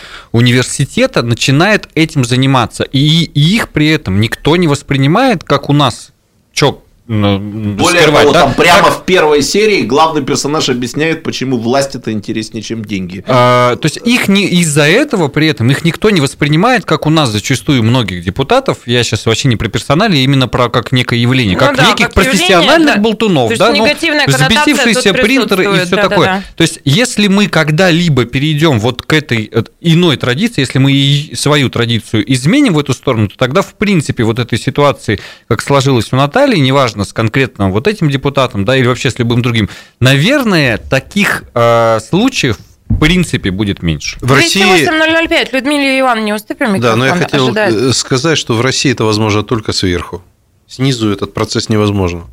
[0.45, 2.83] университета начинает этим заниматься.
[2.83, 6.11] И, их при этом никто не воспринимает, как у нас,
[6.53, 8.41] чё, Более скрывать, того, да?
[8.41, 8.99] там прямо как...
[8.99, 13.23] в первой серии главный персонаж объясняет, почему власть это интереснее, чем деньги.
[13.27, 17.11] А, то есть их не из-за этого при этом их никто не воспринимает, как у
[17.11, 18.79] нас зачастую многих депутатов.
[18.87, 22.07] Я сейчас вообще не про персонале, именно про как некое явление, ну, как да, неких
[22.07, 23.01] как профессиональных да.
[23.01, 26.25] болтунов, да, ну, взбесившиеся принтеры и все да, такое.
[26.25, 26.43] Да, да.
[26.55, 31.69] То есть если мы когда-либо перейдем вот к этой э, иной традиции, если мы свою
[31.69, 36.15] традицию изменим в эту сторону, то тогда в принципе вот этой ситуации, как сложилось у
[36.15, 40.77] Натальи, неважно неважно, с конкретным вот этим депутатом, да, или вообще с любым другим, наверное,
[40.77, 44.17] таких э, случаев в принципе будет меньше.
[44.21, 44.85] В России...
[45.27, 46.81] 005, Людмиле Ивановне уступим микрофон?
[46.81, 47.95] Да, но я хотел ожидает.
[47.95, 50.21] сказать, что в России это возможно только сверху.
[50.67, 52.23] Снизу этот процесс невозможно.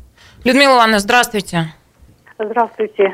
[0.43, 1.73] Людмила Ивановна, здравствуйте.
[2.39, 3.13] Здравствуйте.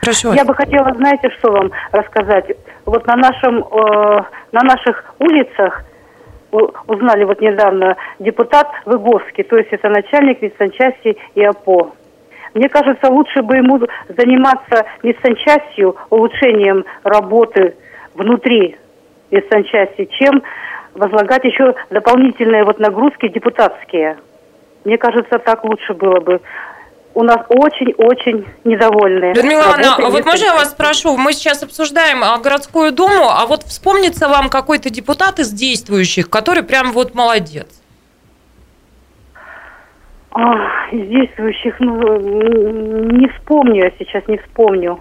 [0.00, 0.32] Прошу.
[0.32, 2.46] Я бы хотела, знаете, что вам рассказать?
[2.86, 5.84] Вот на, нашем, э, на наших улицах
[6.50, 11.92] узнали вот недавно депутат Выговский, то есть это начальник медсанчасти ИАПО.
[12.54, 17.76] Мне кажется, лучше бы ему заниматься медсанчастью, улучшением работы
[18.14, 18.76] внутри
[19.30, 20.42] медсанчасти, чем
[20.94, 24.16] возлагать еще дополнительные вот нагрузки депутатские.
[24.84, 26.40] Мне кажется, так лучше было бы
[27.14, 29.32] у нас очень-очень недовольны.
[29.34, 31.16] Людмила Ивановна, а вот можно я вас спрошу?
[31.16, 36.62] Мы сейчас обсуждаем а, городскую думу, а вот вспомнится вам какой-то депутат из действующих, который
[36.62, 37.66] прям вот молодец?
[40.30, 41.96] А, из действующих, ну,
[43.10, 45.00] не вспомню я сейчас, не вспомню.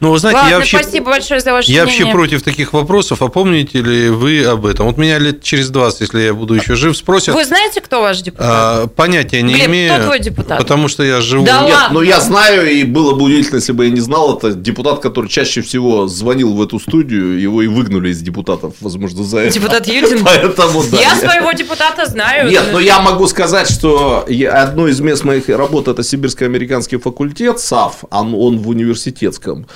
[0.00, 2.04] Ну, вы знаете, Ладно, я вообще, спасибо большое за ваше Я мнение.
[2.04, 3.22] вообще против таких вопросов.
[3.22, 4.86] А помните ли вы об этом?
[4.86, 7.34] Вот меня лет через 20, если я буду еще жив, спросят.
[7.34, 8.46] Вы знаете, кто ваш депутат?
[8.46, 9.94] А, понятия не Глеб, имею.
[9.94, 10.58] кто твой депутат?
[10.58, 11.46] Потому что я живу...
[11.46, 11.94] Да Нет, ладно.
[11.94, 15.28] но я знаю, и было бы удивительно, если бы я не знал, это депутат, который
[15.28, 19.54] чаще всего звонил в эту студию, его и выгнали из депутатов, возможно, за это.
[19.54, 20.22] Депутат Юдин?
[20.24, 21.00] Поэтому, да.
[21.00, 22.50] Я своего депутата знаю.
[22.50, 28.04] Нет, но я могу сказать, что одно из мест моих работ это Сибирско-американский факультет, САФ,
[28.10, 29.66] он, он в университетском.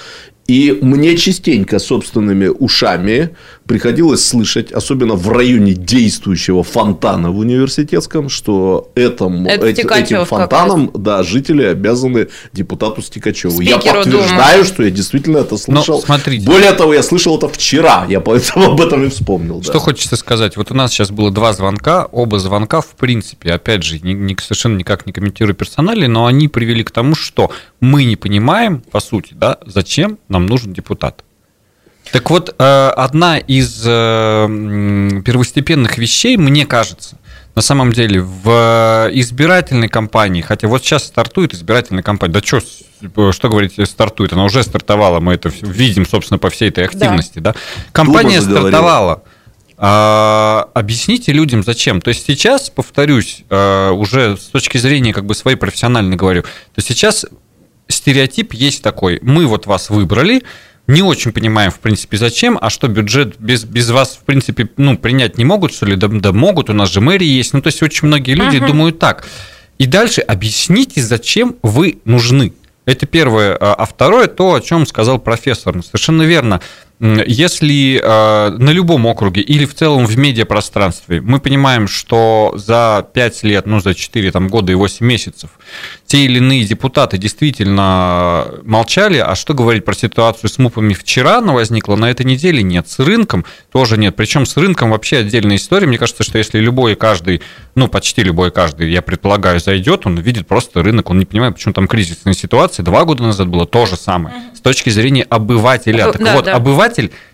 [0.47, 3.37] И мне частенько собственными ушами
[3.75, 10.91] приходилось слышать, особенно в районе действующего фонтана в университетском, что этому, Это эти- этим фонтаном
[10.93, 13.61] да, жители обязаны депутату Стекачеву.
[13.61, 14.65] Я Спикеру подтверждаю, Думы.
[14.65, 16.03] что я действительно это слышал.
[16.03, 16.47] смотрите.
[16.47, 18.07] Более того, я слышал это вчера.
[18.09, 19.59] Я поэтому об этом и вспомнил.
[19.59, 19.65] да.
[19.65, 20.57] Что хочется сказать?
[20.57, 24.37] Вот у нас сейчас было два звонка, оба звонка, в принципе, опять же, ни- ни-
[24.41, 28.99] совершенно никак не комментирую персонали, но они привели к тому, что мы не понимаем, по
[28.99, 31.23] сути, да, зачем нам нужен депутат.
[32.13, 34.47] Так вот, э, одна из э,
[35.25, 37.17] первостепенных вещей, мне кажется,
[37.55, 42.61] на самом деле, в избирательной кампании, хотя вот сейчас стартует избирательная кампания, да что,
[43.33, 47.55] что говорить, стартует, она уже стартовала, мы это видим, собственно, по всей этой активности, да.
[47.93, 48.69] Компания заговорила.
[48.69, 49.23] стартовала.
[49.83, 52.03] А, объясните людям, зачем.
[52.03, 56.45] То есть сейчас, повторюсь, э, уже с точки зрения как бы своей профессиональной говорю,
[56.75, 57.25] то сейчас
[57.89, 59.21] стереотип есть такой.
[59.23, 60.43] Мы вот вас выбрали,
[60.91, 64.99] не очень понимаем, в принципе, зачем, а что бюджет без, без вас, в принципе, ну,
[64.99, 67.55] принять не могут, что ли, да, да могут, у нас же мэрии есть.
[67.55, 69.27] Ну, то есть очень многие люди думают так.
[69.79, 72.53] И дальше объясните, зачем вы нужны.
[72.85, 73.57] Это первое.
[73.57, 75.77] А а второе, то, о чем сказал профессор.
[75.77, 76.61] Ну, Совершенно верно.
[77.01, 83.43] Если э, на любом округе или в целом в медиапространстве мы понимаем, что за 5
[83.45, 85.51] лет, ну, за 4 там, года и 8 месяцев
[86.11, 91.53] те или иные депутаты действительно молчали, а что говорить про ситуацию с МУПами вчера она
[91.53, 94.17] возникла, на этой неделе нет, с рынком тоже нет.
[94.17, 95.87] Причем с рынком вообще отдельная история.
[95.87, 97.43] Мне кажется, что если любой и каждый,
[97.77, 101.55] ну, почти любой и каждый, я предполагаю, зайдет, он видит просто рынок, он не понимает,
[101.55, 102.83] почему там кризисная ситуация.
[102.83, 104.35] Два года назад было то же самое.
[104.57, 106.07] С точки зрения обывателя.
[106.07, 106.57] Ну, Так да, вот, да.
[106.57, 106.90] обыватель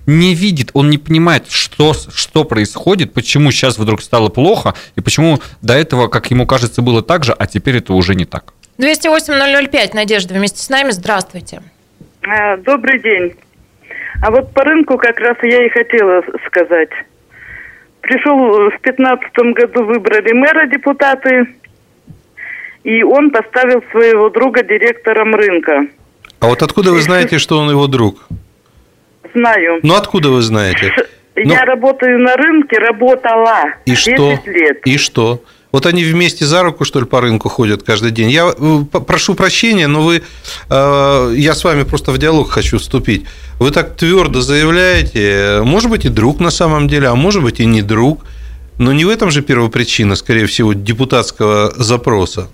[0.07, 5.39] не видит, он не понимает, что, что происходит, почему сейчас вдруг стало плохо, и почему
[5.63, 8.53] до этого, как ему кажется, было так же, а теперь это уже не так.
[8.79, 10.91] 208-005, Надежда, вместе с нами.
[10.91, 11.63] Здравствуйте.
[12.23, 13.35] А, Добрый день.
[14.23, 16.91] А вот по рынку как раз я и хотела сказать.
[18.01, 21.47] Пришел в пятнадцатом году, выбрали мэра депутаты,
[22.85, 25.87] и он поставил своего друга директором рынка.
[26.41, 28.29] А вот откуда вы знаете, что он его друг?
[29.37, 29.81] Знаю.
[29.83, 30.93] Ну, откуда вы знаете?
[31.35, 34.39] Ну, Я работаю на рынке, работала и 10 что?
[34.47, 34.87] лет.
[34.87, 35.43] И что?
[35.71, 38.31] Вот они вместе за руку, что ли, по рынку ходят каждый день.
[38.31, 40.23] Я э, прошу прощения, но вы,
[40.71, 43.27] э, я с вами просто в диалог хочу вступить.
[43.61, 47.67] Вы так твердо заявляете, может быть, и друг на самом деле, а может быть, и
[47.67, 48.25] не друг.
[48.79, 52.49] Но не в этом же первопричина, скорее всего, депутатского запроса.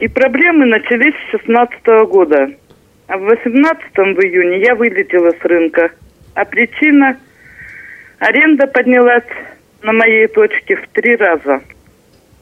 [0.00, 2.48] И проблемы начались с 16 года.
[3.06, 5.90] А в 18 в июне я вылетела с рынка.
[6.34, 7.16] А причина–
[8.18, 9.24] аренда поднялась
[9.82, 11.60] на моей точке в три раза.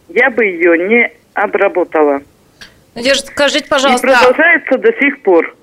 [0.09, 2.23] Я бы ее не обработала.
[2.95, 5.55] Надежда, скажите, И пожалуйста, продолжается до сих пор.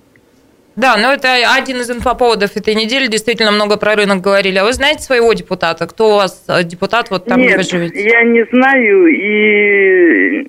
[0.75, 4.57] да, но это один из инфоповодов этой недели, действительно много про рынок говорили.
[4.57, 5.85] А вы знаете своего депутата?
[5.88, 8.03] Кто у вас э, депутат вот там, где вы Нет, живете?
[8.03, 10.47] я не знаю и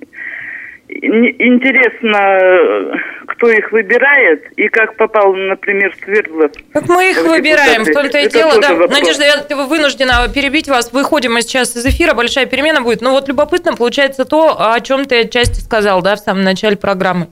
[0.91, 6.51] интересно, кто их выбирает и как попал, например, Свердлов.
[6.73, 8.61] Как мы их выбираем, в том-то и Это дело.
[8.61, 8.73] Да.
[8.73, 8.99] вопрос.
[8.99, 10.91] Надежда, я вынуждена перебить вас.
[10.91, 13.01] Выходим мы сейчас из эфира, большая перемена будет.
[13.01, 17.27] Но вот любопытно получается то, о чем ты отчасти сказал, да, в самом начале программы.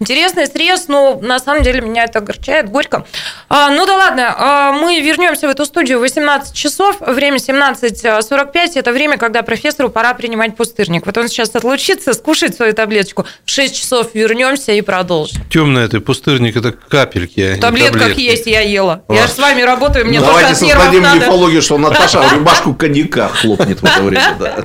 [0.00, 3.04] Интересный срез, но на самом деле меня это огорчает, горько.
[3.48, 8.76] А, ну да ладно, а, мы вернемся в эту студию в 18 часов, время 17.45,
[8.76, 11.04] это время, когда профессору пора принимать пустырник.
[11.04, 15.42] Вот он сейчас отлучится, скушает свою таблеточку, в 6 часов вернемся и продолжим.
[15.50, 18.20] Темный это пустырник, это капельки, а не Таблетках таблетки.
[18.20, 19.02] есть, я ела.
[19.08, 19.26] Я Ладно.
[19.26, 21.18] же с вами работаю, мне Ну, только Давайте от нервов создадим надо.
[21.26, 24.36] мифологию, что Наташа рубашку коньяка хлопнет в это время.
[24.38, 24.64] да.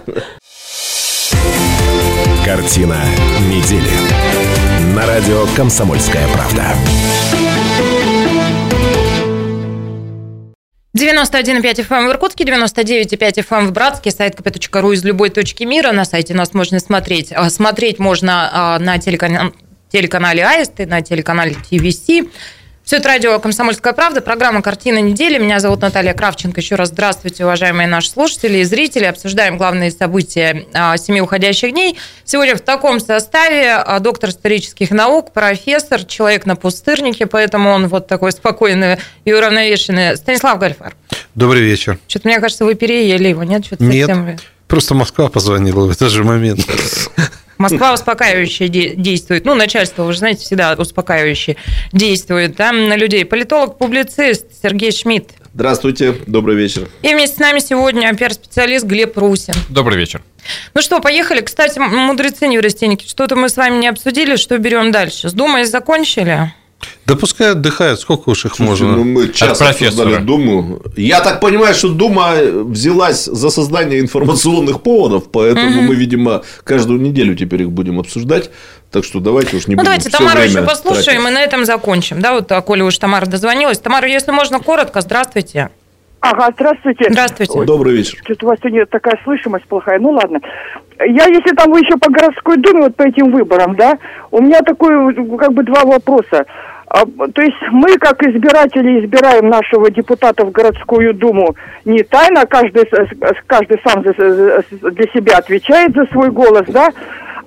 [2.46, 2.98] Картина
[3.50, 4.73] недели.
[4.96, 6.76] На радио «Комсомольская правда».
[10.96, 15.94] 91,5 FM в Иркутске, 99,5 FM в Братске, сайт kp.ру из любой точки мира.
[15.94, 17.32] На сайте нас можно смотреть.
[17.32, 19.54] А, Смотреть можно а, на телеканале,
[19.92, 22.06] телеканале Аист и на телеканале ТВС.
[22.84, 25.38] Все это радио «Комсомольская правда», программа «Картина недели».
[25.38, 26.60] Меня зовут Наталья Кравченко.
[26.60, 29.06] Еще раз здравствуйте, уважаемые наши слушатели и зрители.
[29.06, 31.98] Обсуждаем главные события а, семи уходящих дней.
[32.26, 38.08] Сегодня в таком составе а, доктор исторических наук, профессор, человек на пустырнике, поэтому он вот
[38.08, 40.18] такой спокойный и уравновешенный.
[40.18, 40.94] Станислав Гальфар.
[41.36, 41.98] Добрый вечер.
[42.10, 43.66] Что-то мне кажется, вы переели его, нет?
[43.66, 44.08] Что-то Нет.
[44.08, 46.60] совсем Просто Москва позвонила в этот же момент.
[47.58, 49.46] Москва успокаивающе де- действует.
[49.46, 51.56] Ну, начальство, вы же знаете, всегда успокаивающе
[51.92, 53.26] действует да, на людей.
[53.26, 55.32] Политолог, публицист Сергей Шмидт.
[55.54, 56.88] Здравствуйте, добрый вечер.
[57.04, 59.54] И вместе с нами сегодня пиар-специалист Глеб Русин.
[59.70, 60.24] Добрый вечер.
[60.74, 61.42] Ну что, поехали.
[61.42, 65.30] Кстати, мудрецы неврастенники, что-то мы с вами не обсудили, что берем дальше.
[65.30, 66.52] С Думой закончили?
[67.06, 68.98] Да пускай отдыхают, сколько уж их Слушайте, можно.
[68.98, 70.20] ну, мы час профессора.
[70.20, 70.82] Думу.
[70.96, 77.36] Я так понимаю, что Дума взялась за создание информационных поводов, поэтому мы, видимо, каждую неделю
[77.36, 78.50] теперь их будем обсуждать.
[78.92, 81.32] Так что давайте уж не Ну, будем давайте Тамару еще послушаем, тратить.
[81.32, 82.22] и на этом закончим.
[82.22, 83.80] Да, вот а, Коля уж Тамара дозвонилась.
[83.80, 85.70] Тамара, если можно, коротко, здравствуйте.
[86.20, 87.08] Ага, здравствуйте.
[87.10, 87.66] Здравствуйте.
[87.66, 88.20] Добрый вечер.
[88.24, 90.00] Что-то у вас сегодня такая слышимость плохая.
[90.00, 90.40] Ну ладно.
[91.00, 93.98] Я, если там вы еще по городской думе, вот по этим выборам, да,
[94.32, 96.46] у меня такой, как бы, два вопроса.
[96.94, 101.56] А, То есть мы, как избиратели, избираем нашего депутата в городскую думу.
[101.86, 102.88] Не тайно, каждый,
[103.48, 106.92] каждый сам для себя отвечает за свой голос, да,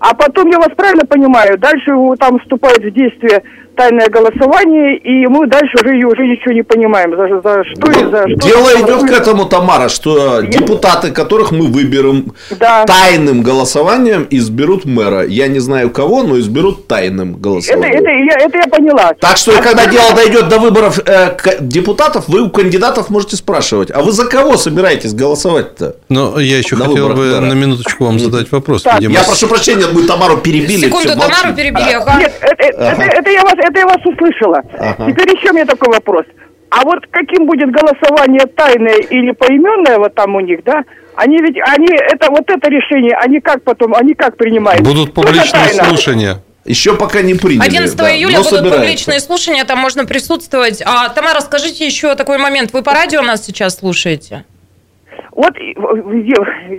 [0.01, 3.45] а потом, я вас правильно понимаю, дальше там вступает в действие
[3.77, 8.23] тайное голосование, и мы дальше уже, уже ничего не понимаем, за, за что и за
[8.29, 8.49] что.
[8.49, 12.85] Дело идет к этому, Тамара, что депутаты, которых мы выберем Да.
[12.85, 15.25] тайным голосованием, изберут мэра.
[15.27, 17.93] Я не знаю кого, но изберут тайным Это, голосованием.
[17.95, 19.13] это, я, это я поняла.
[19.21, 23.11] Так что, А когда что- дело дойдет до выборов э, к- депутатов, вы у кандидатов
[23.11, 25.97] можете спрашивать, а вы за кого собираетесь голосовать-то?
[26.09, 27.41] Но я еще На хотел выборах бы мэра.
[27.41, 28.83] на минуточку вам задать вопрос.
[28.83, 29.01] Так.
[29.01, 30.87] Я прошу прощения, мы Тамару перебили.
[30.87, 31.55] Секунду, Тамару молчим.
[31.57, 31.93] перебили.
[31.93, 32.19] ага.
[32.19, 34.63] Нет, это, это- это- это я вас, это я вас услышала.
[35.07, 36.25] Теперь еще у меня такой вопрос.
[36.71, 40.83] А вот каким будет голосование тайное или поименное вот там у них, да?
[41.15, 44.83] Они ведь, они, это вот это решение, они как потом, они как принимают?
[44.83, 46.43] Будут публичные слушания.
[46.67, 47.65] Еще пока не приняли.
[47.65, 48.81] 11 да, июля будут собираются.
[48.81, 50.83] публичные слушания, там можно присутствовать.
[50.85, 52.73] А, Тамара, скажите еще такой момент.
[52.73, 54.45] Вы по радио нас сейчас слушаете?
[55.33, 55.55] Вот,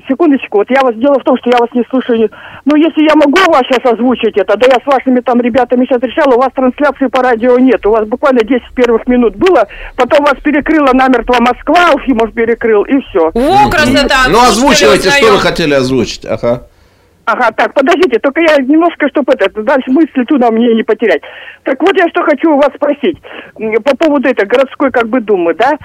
[0.08, 2.30] секундочку, вот я вас, дело в том, что я вас не слушаю.
[2.66, 6.02] Ну, если я могу вас сейчас озвучить это, да я с вашими там ребятами сейчас
[6.02, 7.86] решала, у вас трансляции по радио нет.
[7.86, 13.00] У вас буквально 10 первых минут было, потом вас перекрыла намертво Москва, Уфимов перекрыл, и
[13.02, 13.30] все.
[13.34, 14.28] О, красота!
[14.30, 16.26] Ну, озвучивайте, что вы хотели озвучить.
[16.26, 16.64] Ага.
[17.28, 21.22] Ага, так, подождите, только я немножко, чтобы это, дальше мысли туда мне не потерять.
[21.64, 23.18] Так вот я что хочу у вас спросить
[23.84, 25.78] по поводу этой городской как бы думы, да?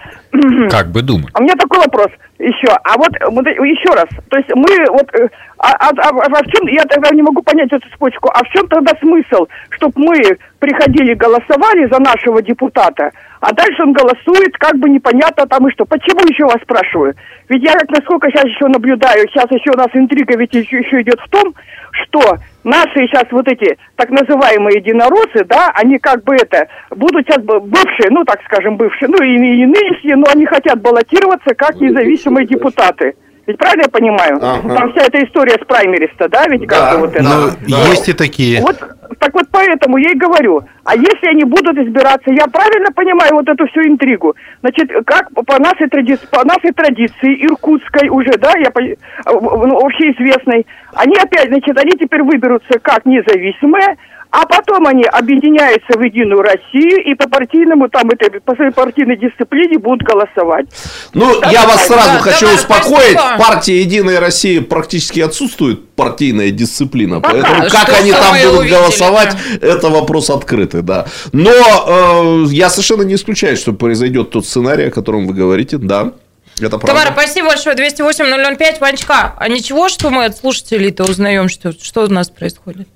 [0.70, 1.30] Как бы думать.
[1.32, 2.10] А у меня такой вопрос
[2.42, 2.68] еще.
[2.84, 4.06] А вот, вот еще раз.
[4.30, 5.08] То есть мы вот...
[5.14, 5.28] э,
[5.58, 6.66] А, а- а- а в чем...
[6.68, 8.28] Я тогда не могу понять эту цепочку.
[8.34, 9.46] А в чем тогда смысл?
[9.70, 10.14] Чтобы мы
[10.58, 15.84] приходили, голосовали за нашего депутата, а дальше он голосует, как бы непонятно там и что.
[15.84, 17.14] Почему еще вас спрашиваю?
[17.48, 21.02] Ведь я как насколько сейчас еще наблюдаю, сейчас еще у нас интрига ведь еще, еще
[21.02, 21.54] идет в том,
[21.92, 27.42] что наши сейчас вот эти так называемые единороссы, да, они как бы это, будут сейчас
[27.44, 32.46] бывшие, ну так скажем, бывшие, ну и, и нынешние, но они хотят баллотироваться как независимые
[32.46, 33.14] депутаты.
[33.46, 34.38] Ведь правильно я понимаю?
[34.40, 34.74] Ага.
[34.76, 37.22] Там вся эта история с праймериста, да, ведь как Да, бы вот это.
[37.22, 37.88] Но Да.
[37.90, 38.60] есть и такие.
[38.60, 38.78] Вот,
[39.18, 43.48] так вот поэтому я и говорю, а если они будут избираться, я правильно понимаю вот
[43.48, 44.36] эту всю интригу?
[44.60, 48.70] Значит, как по нашей традиции, по нашей традиции иркутской уже, да, я
[49.26, 53.96] ну, общеизвестной, они опять, значит, они теперь выберутся как независимые,
[54.32, 59.18] а потом они объединяются в Единую Россию и по партийному, там, это, по своей партийной
[59.18, 60.66] дисциплине будут голосовать.
[61.12, 63.12] Ну, Да, я вас да, сразу да, хочу давай, успокоить.
[63.12, 63.34] спасибо.
[63.34, 67.18] В партии «Единая Россия» практически отсутствует партийная дисциплина.
[67.18, 71.06] Ага, Поэтому что как они там будут увидели, голосовать, это вопрос открытый, да.
[71.32, 76.12] Но э, я совершенно не исключаю, что произойдет тот сценарий, о котором вы говорите, да.
[76.58, 76.86] Это правда.
[76.86, 77.76] Тамара, спасибо большое.
[77.76, 78.80] 208-005.
[78.80, 82.88] Ванечка, а ничего, что мы от слушателей-то узнаем, что, что у нас происходит?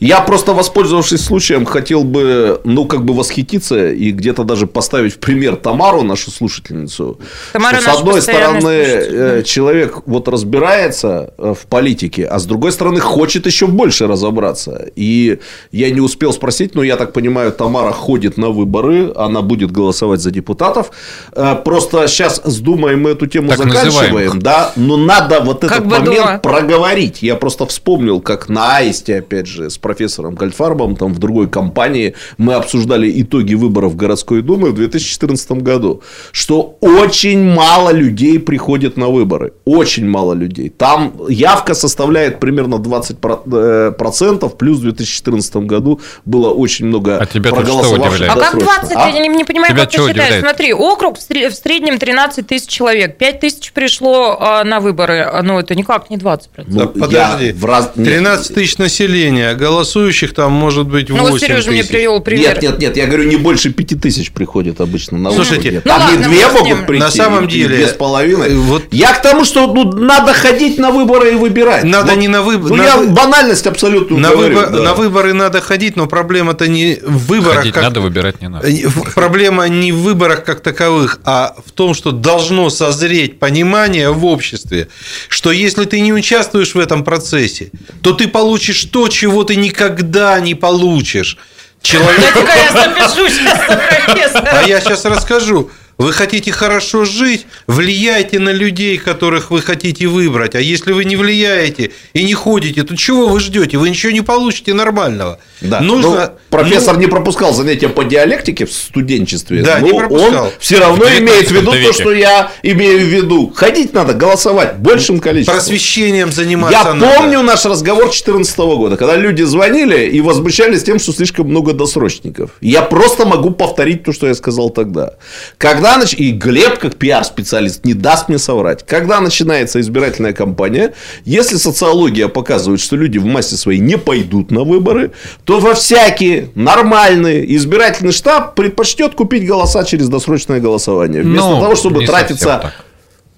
[0.00, 5.18] Я просто, воспользовавшись случаем, хотел бы, ну, как бы восхититься и где-то даже поставить в
[5.18, 7.18] пример Тамару, нашу слушательницу.
[7.52, 12.46] Тамара что, с одной стороны, слушатель, э, человек вот разбирается э, в политике, а с
[12.46, 14.86] другой стороны, хочет еще больше разобраться.
[14.96, 15.38] И
[15.72, 20.20] я не успел спросить, но я так понимаю, Тамара ходит на выборы, она будет голосовать
[20.20, 20.90] за депутатов.
[21.32, 24.38] Э, Просто сейчас с Думой мы эту тему Так заканчиваем, называемых.
[24.42, 26.38] да, но надо вот Как этот момент Дума.
[26.38, 27.22] проговорить.
[27.22, 32.14] Я просто вспомнил, как на Аисте, опять же, с профессором Гольфарбом, там в другой компании,
[32.36, 38.96] мы обсуждали итоги выборов в городской думы в 2014 году, что очень мало людей приходит
[38.96, 39.52] на выборы.
[39.64, 40.68] Очень мало людей.
[40.68, 47.26] Там явка составляет примерно 20%, э, процентов, плюс в 2014 году было очень много А
[47.26, 48.32] тебя что проголосовавших удивляет?
[48.32, 48.80] А как досрочно.
[48.88, 48.96] 20?
[48.96, 49.08] А?
[49.08, 50.26] Я не, не понимаю, Тебя как ты чего считаешь.
[50.30, 50.44] удивляет?
[50.44, 53.16] Смотри, округ в сре- в среднем 13 тысяч человек.
[53.18, 55.20] 5 тысяч пришло а, на выборы.
[55.20, 56.40] А, Ну, это никак не 20%.
[56.66, 57.46] Ну, подожди.
[57.46, 58.06] я в раз- нет.
[58.06, 62.54] 13 тысяч населения, а голосующих там может быть 8 Ну, вот Сережа мне привел пример.
[62.54, 65.82] Нет, нет, нет, я говорю, не больше пяти тысяч приходит обычно на Слушайте, выборы.
[65.84, 68.50] ну ладно, две могут прийти, На самом деле, две с половиной.
[68.50, 71.84] э, вот- Я к тому, что ну, надо ходить на выборы и выбирать.
[71.84, 74.82] Надо Вот, не на выб- Ну, на я банальность абсолютно На, говорю, выбор- да.
[74.82, 77.58] на выборы надо ходить, но проблема-то не в выборах.
[77.58, 78.68] Ходить как- надо, выбирать не надо.
[78.68, 78.76] Э,
[79.14, 84.88] Проблема не в выборах как таковых, а в том, что должно созреть понимание в обществе,
[85.28, 87.70] что если ты не участвуешь в этом процессе,
[88.02, 91.36] то ты получишь то, чего ничего ты никогда не получишь.
[91.82, 92.20] Человек...
[92.20, 94.34] Дайте-ка я запишу сейчас.
[94.52, 95.70] А я сейчас расскажу.
[95.98, 100.54] Вы хотите хорошо жить, влияйте на людей, которых вы хотите выбрать.
[100.54, 103.78] А если вы не влияете и не ходите, то чего вы ждете?
[103.78, 105.40] Вы ничего не получите нормального.
[105.60, 105.80] Да.
[105.80, 106.10] Нужно...
[106.10, 109.62] Ну, профессор ну, не пропускал занятия по диалектике в студенчестве.
[109.62, 110.44] Да, но не пропускал.
[110.44, 111.92] Он все равно В имеет в виду 19 то, веке.
[111.92, 113.52] что я имею в виду.
[113.56, 115.56] Ходить надо, голосовать большим количеством.
[115.56, 117.12] просвещением заниматься Я надо.
[117.16, 122.50] помню наш разговор 2014 года, когда люди звонили и возмущались тем, что слишком много досрочников.
[122.60, 125.14] Я просто могу повторить то, что я сказал тогда.
[125.56, 126.14] Когда нач...
[126.14, 128.84] И Глеб, как пиар-специалист, не даст мне соврать.
[128.86, 134.62] Когда начинается избирательная кампания, если социология показывает, что люди в массе своей не пойдут на
[134.64, 135.12] выборы,
[135.44, 141.22] то во всякий нормальный избирательный штаб предпочтет купить голоса через досрочное голосование.
[141.22, 142.60] Вместо Ну, того, чтобы тратиться...
[142.62, 142.84] так.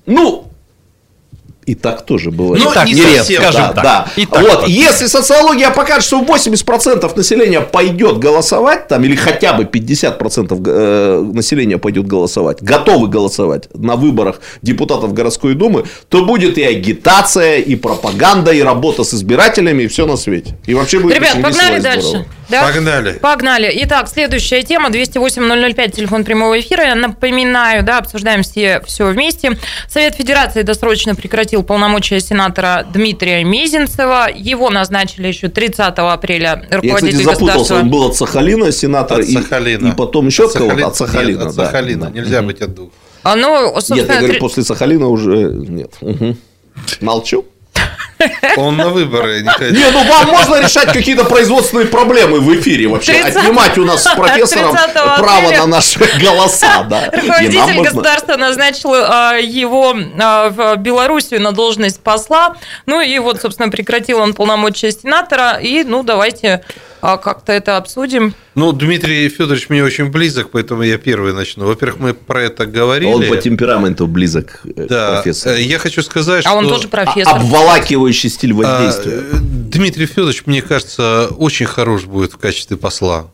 [0.06, 0.49] Ну,
[1.66, 2.64] и так тоже бывает.
[2.64, 3.84] Ну, так, не нередко, совсем, скажем Да, так.
[3.84, 4.06] да.
[4.16, 4.68] И так вот, вот.
[4.68, 11.78] если социология покажет, что 80% населения пойдет голосовать, там, или хотя бы 50% э, населения
[11.78, 18.52] пойдет голосовать, готовы голосовать на выборах депутатов городской думы, то будет и агитация, и пропаганда,
[18.52, 20.56] и работа с избирателями, и все на свете.
[20.66, 22.08] И вообще будет Ребят, очень погнали дальше.
[22.08, 22.26] здорово.
[22.50, 22.64] Да?
[22.66, 23.12] Погнали.
[23.14, 23.70] Погнали.
[23.84, 26.84] Итак, следующая тема 208-005, телефон прямого эфира.
[26.84, 29.56] Я напоминаю, да, обсуждаем все, все вместе.
[29.88, 34.28] Совет Федерации досрочно прекратил полномочия сенатора Дмитрия Мезенцева.
[34.34, 37.74] Его назначили еще 30 апреля Я, кстати, руководитель запутался, государства.
[37.76, 39.88] он был от Сахалина, сенатор, От и, Сахалина.
[39.88, 41.38] и потом еще от Сахалина- от Сахалина.
[41.38, 41.64] Нет, от да.
[41.66, 42.06] Сахалина.
[42.06, 42.10] Да.
[42.10, 42.90] Нельзя быть от двух.
[43.22, 45.92] А, Ну, собственно, Нет, я говорю, три- после Сахалина уже нет.
[46.00, 46.36] Мгм.
[47.00, 47.44] Молчу.
[48.56, 49.80] Он на выборы не ходил.
[49.80, 53.22] Не, ну вам можно решать какие-то производственные проблемы в эфире вообще.
[53.22, 57.10] 30 Отнимать у нас с профессором 30 право на наши голоса, да.
[57.12, 62.56] Руководитель можно- государства назначил а, его а, в Белоруссию на должность посла.
[62.86, 65.58] Ну и вот, собственно, прекратил он полномочия сенатора.
[65.60, 66.62] И, ну, давайте
[67.00, 68.34] как-то это обсудим.
[68.54, 71.66] Ну, Дмитрий Федорович мне очень близок, поэтому я первый начну.
[71.66, 73.10] Во-первых, мы про это говорили.
[73.10, 75.14] Он по темпераменту близок к Да.
[75.14, 75.56] профессору.
[75.56, 76.74] Э, Я хочу сказать, А он что...
[76.76, 77.36] тоже профессор.
[77.36, 79.18] Обволакивающий стиль воздействия.
[79.32, 83.30] А, э, Дмитрий Федорович, мне кажется, очень хорош будет в качестве посла.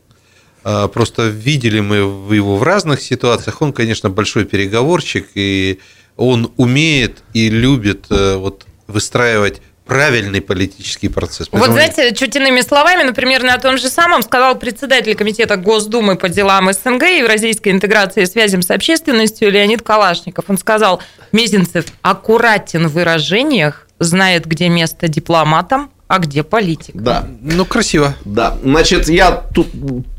[0.64, 1.96] А, Просто видели мы
[2.34, 3.62] его в разных ситуациях.
[3.62, 5.78] Он, конечно, большой переговорщик, и
[6.16, 11.48] он умеет и любит э, вот, выстраивать правильный политический процесс.
[11.50, 16.16] Вот Поэтому- знаете, чуть иными словами, например, на том же самом сказал председатель комитета Госдумы
[16.16, 20.46] по делам СНГ и евразийской интеграции и связям с общественностью Леонид Калашников.
[20.48, 21.00] Он сказал,
[21.32, 26.94] Мезенцев аккуратен в выражениях, знает, где место дипломатам, а где политик.
[26.94, 27.28] Да.
[27.42, 28.14] Ну, красиво.
[28.24, 29.66] Да, значит, я тут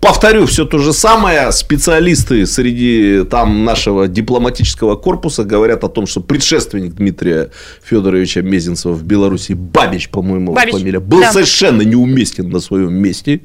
[0.01, 1.51] повторю все то же самое.
[1.53, 7.51] Специалисты среди там нашего дипломатического корпуса говорят о том, что предшественник Дмитрия
[7.83, 11.31] Федоровича Мезенцева в Беларуси, Бабич, по-моему, Бабич, фамилия, был да.
[11.31, 13.41] совершенно неуместен на своем месте.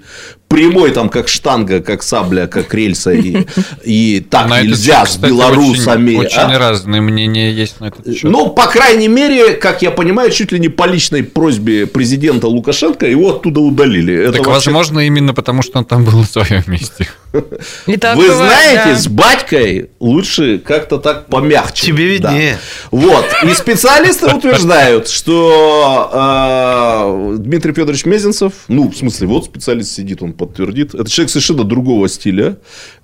[0.53, 3.13] Прямой там, как штанга, как сабля, как рельса.
[3.13, 3.47] И,
[3.85, 6.17] и так На нельзя счет, с белорусами.
[6.17, 6.47] Очень, а?
[6.47, 8.31] очень разные мнения есть на этот счет.
[8.31, 13.07] Ну, по крайней мере, как я понимаю, чуть ли не по личной просьбе президента Лукашенко
[13.07, 14.15] его оттуда удалили.
[14.15, 17.09] Это так, вообще- возможно, именно потому, что он там был на своем месте.
[17.87, 18.97] И так Вы бывает, знаете, да.
[18.97, 21.87] с батькой лучше как-то так помягче.
[21.87, 22.53] Тебе виднее.
[22.53, 22.99] Да.
[22.99, 23.25] Вот.
[23.43, 30.33] И специалисты утверждают, что э, Дмитрий Федорович Мезенцев, ну, в смысле, вот специалист сидит, он
[30.33, 32.59] подтвердит, это человек совершенно другого стиля.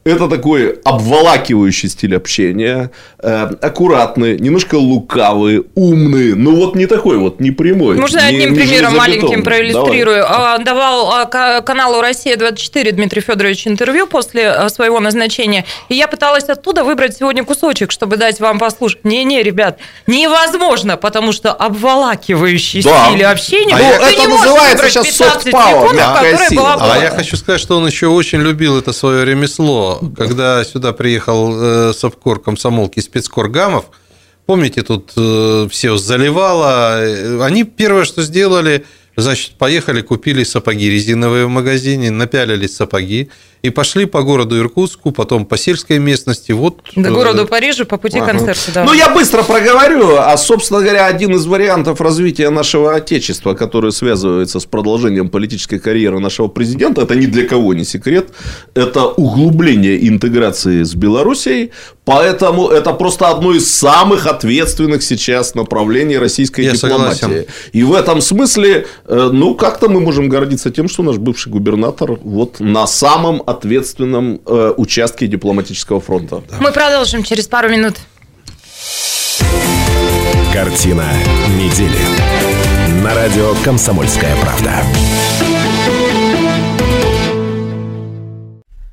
[0.04, 7.40] Это такой обволакивающий стиль общения, э, аккуратный, немножко лукавый, умный, но вот не такой вот,
[7.40, 7.96] не прямой.
[7.96, 10.24] Можно не- одним не примером маленьким проиллюстрирую.
[10.26, 15.64] А, Давал а, ка- каналу «Россия-24» Дмитрий Федорович интервью после а, своего назначения.
[15.88, 19.04] И я пыталась оттуда выбрать сегодня кусочек, чтобы дать вам послушать.
[19.04, 23.06] Не-не, ребят, невозможно, потому что обволакивающий Да.
[23.10, 23.76] стиль общения.
[23.76, 27.36] А ты это не можешь называется сейчас 15 soft power, секунд, была А я хочу
[27.36, 30.00] сказать, что он еще очень любил это свое ремесло.
[30.16, 31.52] Когда сюда приехал
[31.90, 33.84] э, совкор комсомолки спецкор Гамов,
[34.46, 36.98] помните, тут э, все заливало.
[37.04, 38.84] э, Они первое, что сделали,
[39.20, 43.28] значит, поехали, купили сапоги резиновые в магазине, напялили сапоги
[43.62, 46.52] и пошли по городу Иркутску, потом по сельской местности.
[46.52, 48.30] Вот, К э, городу Парижу по пути Ага.
[48.30, 48.72] концерта.
[48.72, 48.84] да.
[48.84, 50.14] Ну, я быстро проговорю.
[50.16, 56.20] А, собственно говоря, один из вариантов развития нашего Отечества, который связывается с продолжением политической карьеры
[56.20, 58.28] нашего президента, это ни для кого не секрет,
[58.74, 61.72] это углубление интеграции с Белоруссией.
[62.04, 67.18] Поэтому это просто одно из самых ответственных сейчас направлений российской Я дипломатии.
[67.20, 67.46] согласен.
[67.72, 72.12] И в этом смысле, Э, ну, как-то мы можем гордиться тем, что наш бывший губернатор
[72.22, 76.42] вот на самом ответственном э, участке дипломатического фронта.
[76.60, 77.94] Мы продолжим через пару минут.
[80.52, 81.06] Картина
[81.56, 81.98] недели.
[83.02, 84.74] На радио «Комсомольская правда».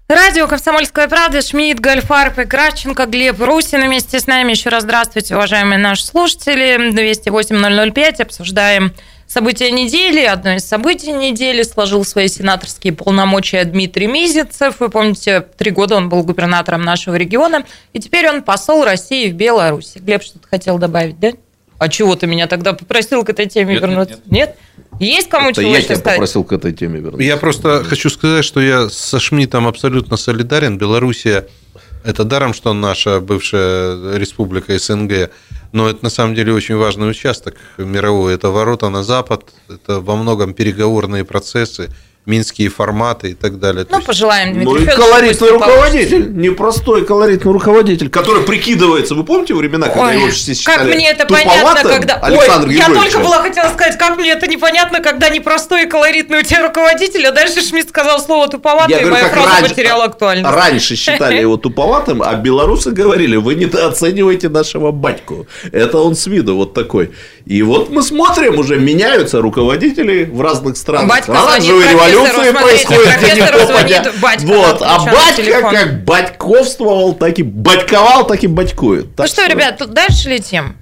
[0.08, 4.52] Радио «Комсомольская правда», Шмидт, Гольфарб и Кравченко, Глеб Русин вместе с нами.
[4.52, 6.92] Еще раз здравствуйте, уважаемые наши слушатели.
[6.94, 8.94] 208-005, обсуждаем
[9.36, 10.24] события недели.
[10.24, 14.80] Одно из событий недели сложил свои сенаторские полномочия Дмитрий Мизицев.
[14.80, 17.66] Вы помните, три года он был губернатором нашего региона.
[17.92, 19.98] И теперь он посол России в Беларуси.
[19.98, 21.34] Глеб, что-то хотел добавить, да?
[21.80, 24.20] А чего ты меня тогда попросил к этой теме Нет, вернуться?
[24.28, 24.56] нет,
[24.88, 25.02] нет.
[25.02, 26.16] Есть кому Это чего я тебя сказать?
[26.16, 27.22] попросил к этой теме вернуться.
[27.22, 30.78] Я просто хочу сказать, что я со Шмидтом абсолютно солидарен.
[30.78, 31.46] Белоруссия–
[32.06, 35.30] это даром, что наша бывшая республика СНГ,
[35.72, 38.34] но это на самом деле очень важный участок мировой.
[38.36, 41.90] Это ворота на Запад, это во многом переговорные процессы,
[42.26, 43.86] минские форматы и так далее.
[43.90, 45.70] Ну, есть- пожелаем Дмитрию Ну и Федоровичу, колоритный пусть получится.
[45.70, 50.96] руководитель, непростой колоритный руководитель, который прикидывается, вы помните времена, когда Ой, его все считали как
[50.96, 51.92] мне это понятно, туповатым?
[51.92, 52.14] когда...
[52.16, 56.40] Александр Ой, я только была хотела сказать, как мне это непонятно, когда непростой и колоритный
[56.40, 59.70] у тебя руководитель, а дальше Шмидт сказал слово туповатый, Я и говорю, моя фраза раньше,
[59.70, 60.50] потеряла актуальность.
[60.56, 65.48] раньше считали его туповатым, а белорусы говорили, вы недооцениваете нашего батьку.
[65.72, 67.12] Это он с виду вот такой.
[67.46, 71.08] И вот мы смотрим, уже меняются руководители в разных странах.
[71.10, 74.04] Батька Оранжевые революции происходят, попадя.
[74.04, 75.74] звонит батька, Вот, а батька телефон.
[75.76, 79.06] как батьковствовал, так и батьковал, так и батькует.
[79.06, 80.76] Ну Так что, ребят, тут дальше летим.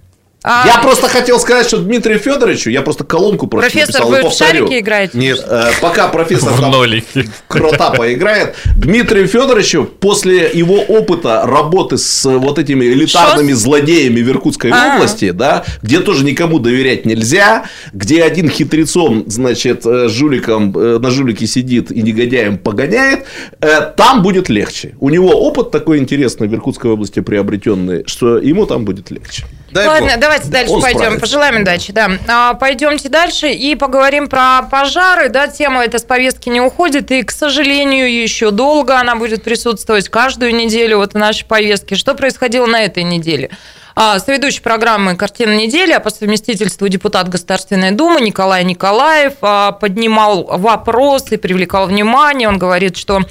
[0.43, 4.11] А, Я просто хотел сказать, что Дмитрию Федоровичу, я просто колонку просто Профессор, написал и
[4.11, 4.67] вы в повторю.
[4.67, 5.17] шарики играете?
[5.17, 7.29] Нет, Э, Пока профессор В нолике.
[7.47, 8.55] крота поиграет.
[8.75, 14.95] Дмитрию Федоровичу после его опыта работы с вот этими элитарными злодеями в Иркутской А.
[14.97, 17.63] области, да, где тоже никому доверять нельзя,
[17.93, 23.25] где один хитрецом, значит, э, жуликом э, на жулике сидит и негодяем погоняет,
[23.61, 24.95] э, там будет легче.
[24.99, 29.45] У него опыт такой интересный в Иркутской области приобретенный, что ему там будет легче.
[29.73, 30.19] Дай Ладно, бог.
[30.19, 30.99] давайте дальше он пойдем.
[30.99, 31.19] справится.
[31.21, 32.11] Пожелаем удачи, да.
[32.27, 35.29] А, пойдемте дальше и поговорим про пожары.
[35.29, 40.09] Да, тема эта с повестки не уходит, и, к сожалению, еще долго она будет присутствовать
[40.09, 41.95] каждую неделю вот в нашей повестке.
[41.95, 43.49] Что происходило на этой неделе?
[43.95, 50.45] А, Соведущий программы «Картина недели», а по совместительству депутат Государственной Думы Николай Николаев а, поднимал
[50.45, 52.47] вопрос и привлекал внимание.
[52.47, 53.21] Он говорит, что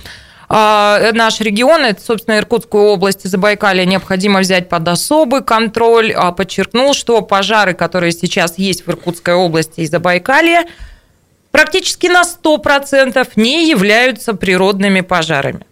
[0.52, 6.12] Наш регион, это, собственно, Иркутскую область и Забайкалье, необходимо взять под особый контроль.
[6.12, 10.64] А, Подчеркнул, что пожары, которые сейчас есть в Иркутской области и Забайкалье,
[11.52, 15.64] практически на 100% не являются природными пожарами.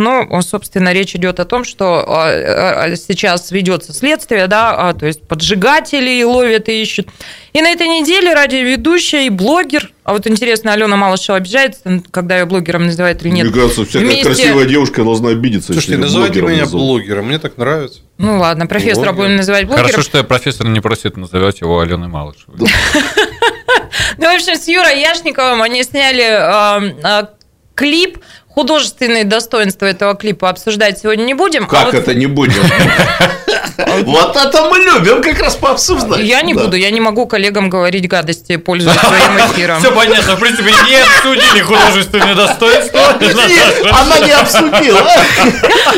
[0.00, 5.28] Ну, собственно, речь идет о том, что а, а, сейчас ведется следствие, да, то есть
[5.28, 7.08] поджигателей ловят и ищут.
[7.52, 12.46] И на этой неделе радиоведущая и блогер, а вот интересно, Алена Малышева обижается, когда ее
[12.46, 13.46] блогером называют или нет.
[13.48, 15.74] Мне кажется, всякая Вместе- красивая девушка должна обидеться.
[15.74, 16.86] Слушайте, называйте блогером меня назовут.
[16.86, 18.00] блогером, мне так нравится.
[18.16, 19.24] Ну ладно, профессора Блогер.
[19.24, 19.86] будем называть блогером.
[19.86, 22.56] Хорошо, что я профессор не просит называть его Аленой Малышевой.
[24.18, 26.90] Ну, в общем, с Юрой Яшниковым они сняли
[27.74, 28.18] клип.
[28.54, 31.64] Художественные достоинства этого клипа обсуждать сегодня не будем.
[31.64, 32.62] а Как вот это не будем?
[34.04, 36.20] Вот это мы любим как раз пообсуждать.
[36.20, 39.80] Я не буду, я не могу коллегам говорить гадости, пользуясь своим эфиром.
[39.80, 43.00] Все понятно, в принципе, не обсудили художественные достоинства.
[43.20, 45.00] Нет, Она не обсудила.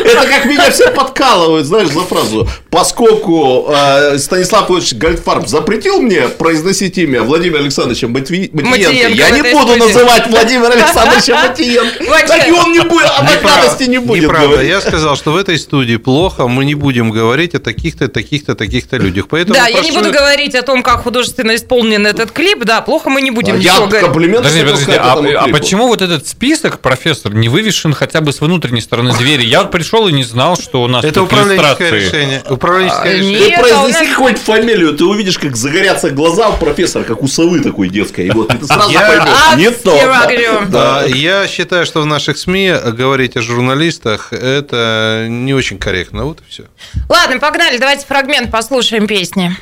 [0.05, 2.47] Это как меня все подкалывают, знаешь, за фразу.
[2.69, 9.29] Поскольку э, Станислав Ильич Гольдфарб запретил мне произносить имя Владимира Александровича Матви- Матиенко, Матиенко я
[9.29, 12.03] не буду называть Владимира Александровича Матиенко.
[12.47, 14.61] И он не будет, а гадости не будет Неправда.
[14.61, 18.97] Я сказал, что в этой студии плохо, мы не будем говорить о таких-то, таких-то, таких-то
[18.97, 19.27] людях.
[19.29, 22.63] Поэтому Да, я не буду говорить о том, как художественно исполнен этот клип.
[22.63, 24.05] Да, плохо мы не будем ничего говорить.
[24.05, 28.41] комплименты Подожди, подожди, а, а почему вот этот список, профессор, не вывешен хотя бы с
[28.41, 29.45] внутренней стороны двери?
[29.45, 32.43] Я пришел и не знал, что у нас Это управленческое решение.
[32.49, 33.39] Управленческое А, решение.
[33.39, 37.27] Ты а произнеси нас- хоть фамилию, ты увидишь, как загорятся глаза у профессора, как у
[37.27, 38.27] совы такой детской.
[38.27, 41.05] И вот ты сразу поймешь, не то.
[41.07, 46.25] Я считаю, что в наших СМИ говорить о журналистах это не очень корректно.
[46.25, 46.63] Вот и все.
[47.09, 49.55] Ладно, погнали, давайте фрагмент послушаем песни.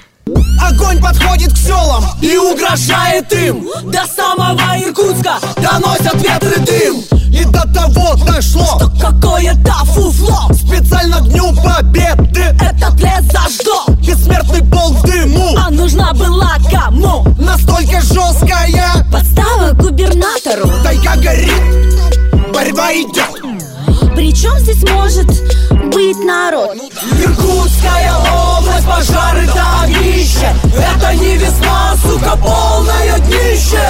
[0.61, 7.03] Огонь подходит к селам и угрожает им До самого Иркутска доносят ветры дым
[7.33, 14.61] И до того дошло, что какое-то фуфло Специально к Дню Победы этот лес зажгло Бессмертный
[14.61, 17.25] полк в дыму А нужна была кому?
[17.39, 21.91] Настолько жесткая Подстава губернатору Тайга горит,
[22.71, 23.41] идет
[24.15, 25.27] Причем здесь может
[25.93, 33.81] быть народ Иркутская область, пожары да огнище Это не весна, сука, полное днище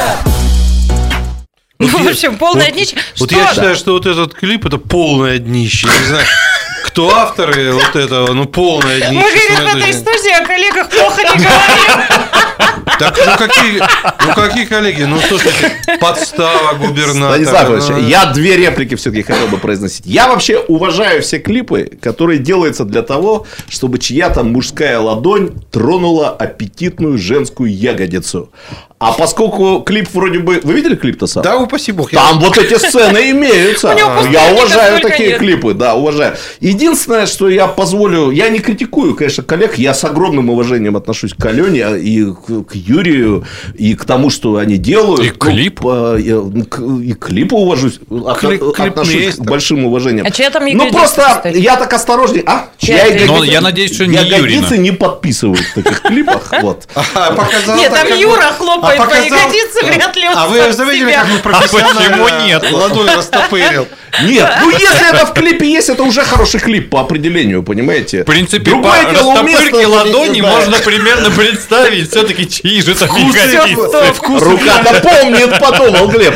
[1.80, 2.96] Ну, в общем, полное днище.
[3.20, 3.40] Вот Что?
[3.40, 5.88] я считаю, что вот этот клип это полное днище.
[5.88, 6.26] Не знаю,
[6.92, 11.38] кто авторы вот этого, ну, полная Мы говорим в этой студии о коллегах плохо не
[11.38, 12.22] говорим.
[13.00, 13.82] Так, ну какие,
[14.28, 15.04] ну какие коллеги?
[15.04, 17.44] Ну, слушайте, подстава губернатора.
[17.46, 20.06] Станислав я две реплики все-таки хотел бы произносить.
[20.06, 27.18] Я вообще уважаю все клипы, которые делаются для того, чтобы чья-то мужская ладонь тронула аппетитную
[27.18, 28.52] женскую ягодицу.
[29.02, 30.62] А поскольку клип вроде бы...
[30.64, 31.42] Вы видели клип-то сам?
[31.42, 32.12] Да, упаси бог.
[32.12, 33.96] Там вот эти сцены имеются.
[34.30, 36.38] Я уважаю такие клипы, да, уважаю.
[36.82, 41.46] Единственное, что я позволю, я не критикую, конечно, коллег, я с огромным уважением отношусь к
[41.46, 45.24] Алене и к Юрию, и к тому, что они делают.
[45.24, 46.18] И к клипу.
[46.18, 50.26] я, ну, к- И к клипу уважусь, от- Клип- отношусь к большим уважением.
[50.26, 51.58] А чья там Ну, просто кстати?
[51.58, 52.42] я так осторожней.
[52.48, 52.70] А?
[52.80, 53.28] Чья ягодица?
[53.32, 56.52] Но я надеюсь, что не Ягодицы не подписывают в таких клипах.
[56.62, 56.88] Вот.
[56.96, 61.28] А, показал Нет, там Юра хлопает а по ягодице, вряд ли А вы заметили, как
[61.30, 62.72] мы профессионально почему нет?
[62.72, 63.88] ладонь растопырил?
[64.24, 68.24] Нет, ну если это в клипе есть, это уже хороший клип по определению, понимаете?
[68.24, 73.10] В принципе, Другое по дело, растопырке уместно ладони можно примерно представить все-таки, чьи же там
[73.16, 74.14] ягодицы.
[74.46, 76.34] Рука-то помнит, подумал Глеб.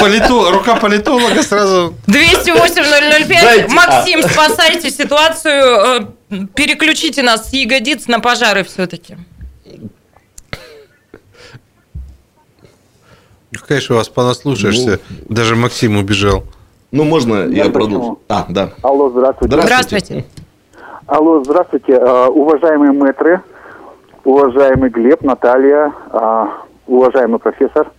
[0.00, 3.26] Полито- Рука политолога сразу 208-005.
[3.28, 6.06] Дайте, Максим, спасайте ситуацию.
[6.30, 9.16] э, Переключите нас с ягодиц на пожары все-таки.
[13.66, 15.00] Конечно, вас понаслушаешься.
[15.28, 16.44] Даже Максим убежал.
[16.96, 17.72] Ну, можно я почему?
[17.72, 18.18] продолжу?
[18.30, 18.70] А, да.
[18.80, 19.60] Алло, здравствуйте.
[19.60, 20.24] Здравствуйте.
[21.06, 23.42] Алло, здравствуйте, э, уважаемые мэтры,
[24.24, 26.44] уважаемый Глеб, Наталья, э,
[26.86, 27.90] уважаемый профессор.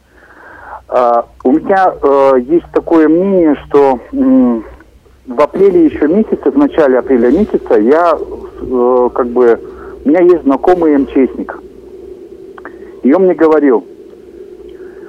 [0.89, 7.29] Э, У меня э, есть такое мнение, что в апреле еще месяце, в начале апреля
[7.29, 9.59] месяца, я э, как бы,
[10.05, 11.59] у меня есть знакомый МЧСник.
[13.03, 13.85] И он мне говорил,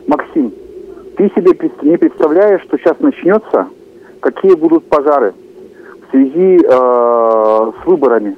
[0.06, 0.52] Максим,
[1.16, 3.66] ты себе не представляешь, что сейчас начнется,
[4.30, 5.34] какие будут пожары
[6.06, 8.36] в связи э, с выборами.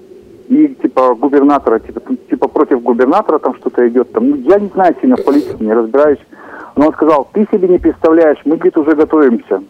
[0.48, 4.12] И типа губернатора, типа, типа против губернатора там что-то идет.
[4.12, 6.18] Там, ну, я не знаю сильно в политике, не разбираюсь.
[6.76, 9.62] Но он сказал, ты себе не представляешь, мы, говорит, уже готовимся.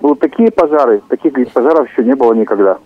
[0.00, 2.78] Будут такие пожары, таких, говорит, пожаров еще не было никогда.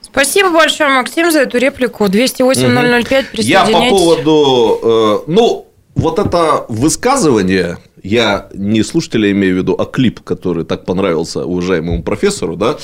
[0.00, 2.04] Спасибо большое, Максим, за эту реплику.
[2.04, 4.78] 208-005, Я по поводу...
[4.82, 10.84] э, ну, вот это высказывание, я не слушателя имею в виду, а клип, который так
[10.84, 12.76] понравился уважаемому профессору, да,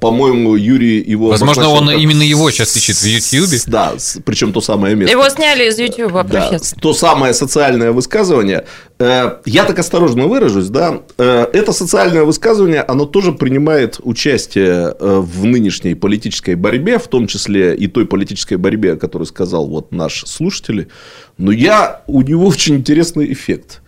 [0.00, 1.28] по-моему, Юрий его...
[1.28, 3.58] Возможно, он как именно его сейчас ищет в Ютьюбе.
[3.66, 3.92] Да,
[4.24, 5.12] причем то самое место.
[5.12, 6.80] Его сняли из YouTube, Да, профессор.
[6.80, 8.64] то самое социальное высказывание.
[8.98, 11.02] Э, Я так осторожно выражусь, да.
[11.18, 17.26] Э, Это социальное высказывание, оно тоже принимает участие э, в нынешней политической борьбе, в том
[17.26, 20.88] числе и той политической борьбе, о которой сказал вот наш слушатель.
[21.36, 23.82] Но я, у него очень интересный эффект.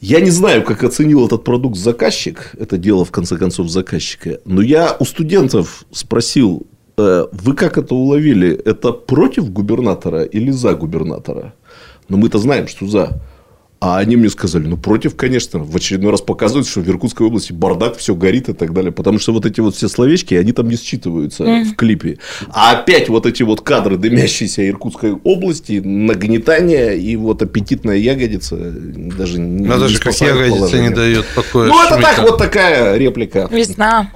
[0.00, 4.62] Я не знаю, как оценил этот продукт заказчик, это дело, в конце концов, заказчика, но
[4.62, 11.52] я у студентов спросил, э, вы как это уловили, это против губернатора или за губернатора?
[12.08, 13.20] Но мы-то знаем, что за.
[13.80, 15.58] А они мне сказали, ну, против, конечно.
[15.60, 18.92] В очередной раз показывают, что в Иркутской области бардак, все горит и так далее.
[18.92, 21.64] Потому что вот эти вот все словечки, они там не считываются Мгм.
[21.64, 22.18] в клипе.
[22.50, 29.38] А опять вот эти вот кадры дымящейся Иркутской области, нагнетание и вот аппетитная ягодица, даже
[29.40, 30.88] не Надо же, не как ягодица положение.
[30.90, 31.68] не дает покоя.
[31.68, 33.48] Ну, это так, вот такая реплика.
[33.50, 34.10] Весна.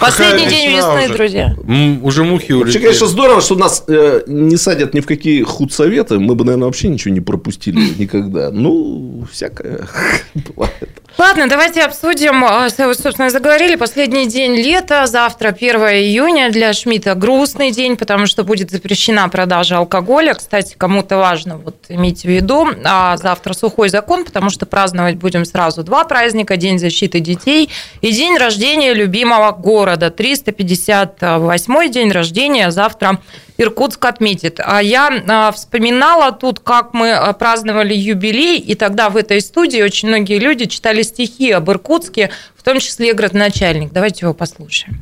[0.00, 1.14] Последний Какая день весна весны, уже?
[1.16, 1.56] друзья.
[1.66, 2.82] М, Уже мухи Вообще, улетели.
[2.84, 6.18] конечно, здорово, что нас э, не садят ни в какие худсоветы.
[6.20, 8.50] Мы бы, наверное, вообще ничего не пропустили никогда.
[8.52, 9.88] Ну, всякое
[10.34, 11.02] бывает.
[11.18, 12.44] Ладно, давайте обсудим.
[12.44, 13.74] а, Собственно, заговорили.
[13.74, 15.04] Последний день лета.
[15.06, 16.48] Завтра 1 июня.
[16.52, 20.34] Для Шмидта грустный день, потому что будет запрещена продажа алкоголя.
[20.34, 22.68] Кстати, кому-то важно, вот имейте в виду.
[22.84, 26.56] А завтра сухой закон, потому что праздновать будем сразу два праздника.
[26.56, 27.68] День защиты детей
[28.00, 30.10] и день рождения любимого города.
[30.10, 33.18] 358 день рождения завтра
[33.58, 34.60] Иркутск отметит.
[34.64, 39.82] А я а, вспоминала тут, как мы а, праздновали юбилей, и тогда в этой студии
[39.82, 43.92] очень многие люди читали стихи об Иркутске, в том числе градоначальник.
[43.92, 45.00] Давайте его послушаем.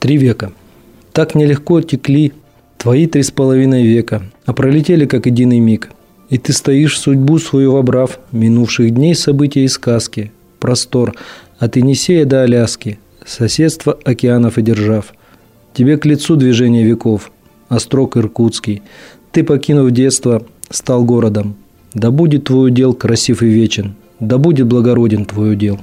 [0.00, 0.52] Три века.
[1.12, 2.32] Так нелегко текли
[2.76, 5.90] твои три с половиной века, а пролетели как единый миг.
[6.28, 11.14] И ты стоишь судьбу свою вобрав, минувших дней события и сказки, простор
[11.60, 15.14] от Енисея до Аляски, соседство океанов и держав.
[15.72, 17.30] Тебе к лицу движение веков,
[17.68, 18.82] острог иркутский.
[19.32, 21.56] Ты, покинув детство, стал городом.
[21.94, 25.80] Да будет твой удел красив и вечен, да будет благороден твой удел.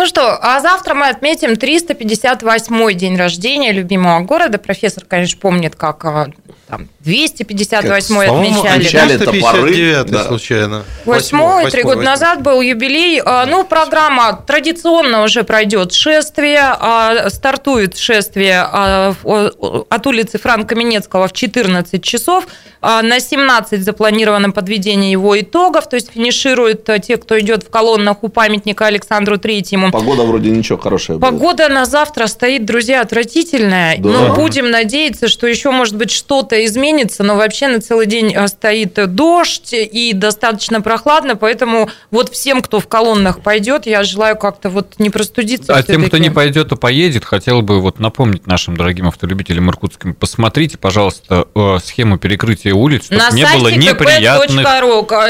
[0.00, 4.56] Ну что, а завтра мы отметим 358-й день рождения любимого города.
[4.56, 6.28] Профессор, конечно, помнит, как а,
[6.70, 8.78] там, 258-й отмечали.
[8.78, 9.24] отмечали да?
[9.24, 10.24] это 59 да.
[10.24, 10.84] случайно.
[11.04, 13.20] Восьмой, три года назад был юбилей.
[13.22, 16.60] А, Ну, программа традиционно уже пройдет шествие.
[16.62, 22.46] а, Стартует шествие от улицы Франка Каменецкого в 14 часов.
[22.80, 25.88] На 17 запланировано подведение его итогов.
[25.88, 29.89] То есть финишируют те, кто идет в колоннах у памятника Александру Третьему.
[30.00, 31.30] Погода вроде ничего хорошая будет.
[31.30, 33.98] Погода на завтра стоит, друзья, отвратительная.
[33.98, 34.08] Да.
[34.08, 37.22] Но будем надеяться, что еще, может быть, что-то изменится.
[37.22, 41.36] Но вообще на целый день а, стоит дождь и достаточно прохладно.
[41.36, 45.74] Поэтому вот всем, кто в колоннах пойдет, я желаю как-то вот не простудиться.
[45.74, 50.14] А тем, кто не пойдет, а поедет, хотел бы вот напомнить нашим дорогим автолюбителям иркутским,
[50.14, 54.64] посмотрите, пожалуйста, э, схему перекрытия улиц, чтобы На не было сайте неприятных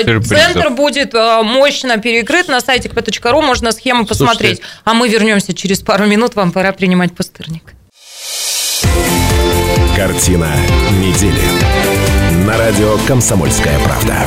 [0.05, 0.27] сюрпризов.
[0.27, 2.49] Центр будет а, мощно перекрыт.
[2.49, 4.50] На сайте kp.ru можно схему посмотреть.
[4.85, 6.37] А мы вернемся через пару минут.
[6.37, 7.75] Вам пора принимать пустырник.
[9.97, 10.51] Картина
[10.99, 11.43] недели.
[12.47, 14.27] На радио «Комсомольская правда».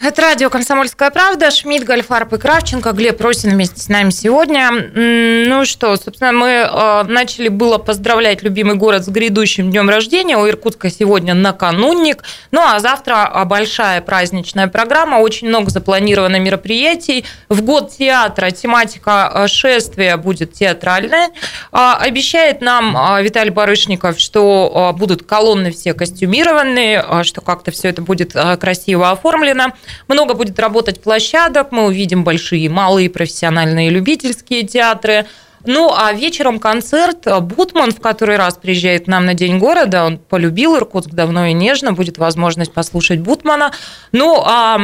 [0.00, 1.50] Это радио «Комсомольская правда».
[1.50, 2.92] Шмидт, Гольфарб и Кравченко.
[2.92, 4.70] Глеб Росин вместе с нами сегодня.
[4.94, 10.36] Ну что, собственно, мы э, начали было поздравлять любимый город с грядущим днем рождения.
[10.38, 12.22] У Иркутска сегодня наканунник.
[12.52, 15.16] Ну а завтра а, большая праздничная программа.
[15.16, 17.24] Очень много запланировано мероприятий.
[17.48, 21.30] В год театра тематика э, шествия будет театральная.
[21.72, 28.00] А, Обещает нам а, Виталий Барышников, что будут колонны все костюмированные, что как-то все это
[28.00, 29.72] будет а, красиво оформлено.
[30.08, 35.26] Много будет работать площадок, мы увидим большие, малые, профессиональные, любительские театры.
[35.64, 37.26] Ну, а вечером концерт.
[37.42, 40.04] Бутман в который раз приезжает к нам на День города.
[40.04, 41.92] Он полюбил Иркутск давно и нежно.
[41.92, 43.72] Будет возможность послушать Бутмана.
[44.12, 44.78] Ну, а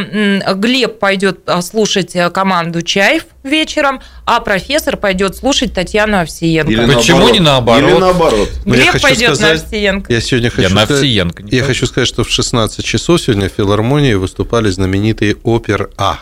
[0.55, 6.73] Глеб пойдет а, слушать э, команду «Чаев» вечером, а профессор пойдет слушать Татьяну Овсиенко.
[6.73, 7.33] Или Почему наоборот.
[7.35, 7.91] не наоборот?
[7.91, 8.49] Или наоборот.
[8.65, 10.13] Но я Глеб пойдет на сказать- Овсиенко.
[10.13, 13.53] Я сегодня хочу на сказать, Овсиенко я хочу сказать, что в 16 часов сегодня в
[13.53, 16.21] филармонии выступали знаменитые опер А.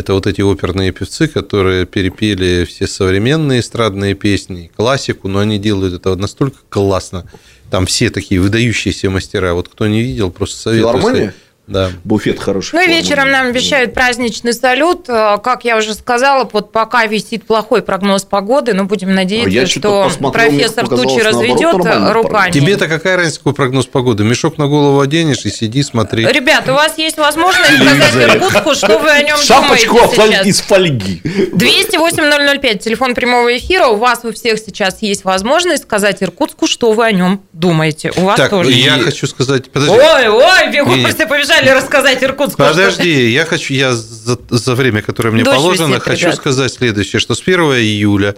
[0.00, 5.92] Это вот эти оперные певцы, которые перепели все современные эстрадные песни, классику, но они делают
[5.92, 7.26] это настолько классно.
[7.70, 9.52] Там все такие выдающиеся мастера.
[9.52, 10.94] Вот кто не видел, просто советую.
[10.94, 11.34] Филармония?
[11.70, 11.90] Да.
[12.04, 12.74] Буфет хороший.
[12.74, 15.08] Ну и вечером нам обещают праздничный салют.
[15.08, 19.66] Э, Как я уже сказала, вот пока висит плохой прогноз погоды, но будем надеяться, А
[19.66, 22.50] что посмотрел, профессор тучи разведет нормальный руками.
[22.52, 24.24] Тебе-то какая разница, какой прогноз погоды?
[24.24, 26.26] Мешок на голову оденешь и сиди, смотри.
[26.26, 30.46] Ребят, у вас есть возможность сказать Иркутску, что вы о нем Шапочку думаете сейчас.
[30.46, 31.22] из фольги.
[31.24, 33.86] 208-005, телефон прямого эфира.
[33.86, 38.12] У вас у всех сейчас есть возможность сказать Иркутску, что вы о нем думаете.
[38.16, 38.72] У вас Так, тоже.
[38.72, 39.70] я И- хочу сказать...
[39.70, 39.94] Подожди.
[39.94, 42.58] Ой, ой, бегу, все побежали рассказать Иркутску.
[42.58, 46.36] Подожди, я хочу, я за, за время, которое мне Дождь положено, висит, хочу ребят.
[46.36, 48.36] сказать следующее, что с 1 июля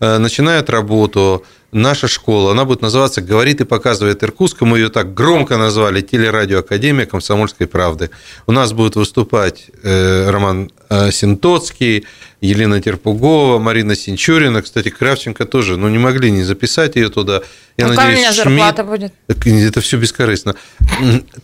[0.00, 1.44] э, начинает работу
[1.74, 6.60] наша школа, она будет называться «Говорит и показывает Иркутск», мы ее так громко назвали «Телерадио
[6.60, 8.10] Академия Комсомольской правды».
[8.46, 12.06] У нас будет выступать э, Роман э, Синтоцкий,
[12.40, 17.42] Елена Терпугова, Марина Синчурина, кстати, Кравченко тоже, ну, не могли не записать ее туда.
[17.76, 19.12] Я Какая у надеюсь, меня Шмидт- зарплата будет?
[19.28, 20.54] Это все бескорыстно.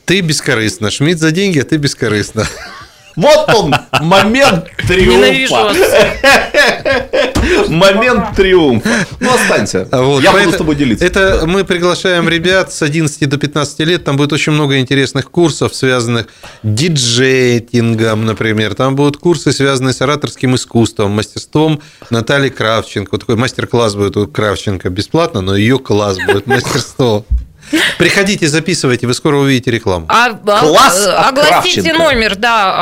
[0.05, 0.91] Ты бескорыстно.
[0.91, 2.47] Шмидт за деньги, а ты бескорыстно.
[3.21, 5.75] Вот он, момент триумфа.
[7.69, 8.89] Момент триумфа.
[9.21, 9.87] Ну, останься.
[9.93, 11.05] Вот, Я буду с тобой делиться.
[11.05, 14.05] Это мы приглашаем ребят с 11 до 15 лет.
[14.05, 16.27] Там будет очень много интересных курсов, связанных с
[16.63, 18.75] диджейтингом, например.
[18.75, 23.11] Там будут курсы, связанные с ораторским искусством, мастерством Натальи Кравченко.
[23.13, 27.27] Вот такой мастер-класс будет у Кравченко бесплатно, но ее класс будет мастерство.
[27.99, 30.07] Приходите, записывайте, вы скоро увидите рекламу.
[30.09, 32.73] А, а, Класс а, Огласите номер, да.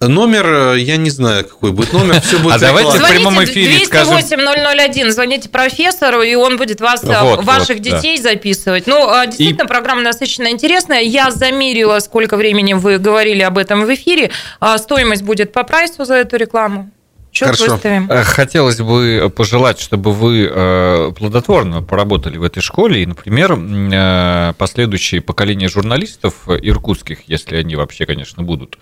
[0.00, 0.06] а.
[0.08, 3.84] Номер, э, я не знаю, какой будет номер, все будет А давайте в прямом эфире
[3.86, 4.16] скажем.
[4.16, 7.96] 208-001, звоните профессору, и он будет вас, а, Вот, ваших вот, да.
[7.96, 8.86] детей записывать.
[8.86, 11.02] Ну, а, действительно, программа насыщенно интересная.
[11.02, 14.30] Я замерила, сколько времени вы говорили об этом в эфире.
[14.78, 16.90] Стоимость будет по прайсу за эту рекламу.
[17.32, 17.72] Счет Хорошо.
[17.72, 18.10] выставим.
[18.10, 24.52] Э, Хотелось бы пожелать, чтобы вы э, плодотворно поработали в этой школе, и, например, э,
[24.58, 28.76] последующие поколения журналистов иркутских, если они вообще, конечно, будут,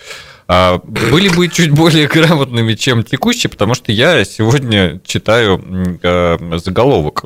[0.49, 5.63] а, были бы чуть более грамотными, чем текущие, потому что я сегодня читаю
[6.59, 7.25] заголовок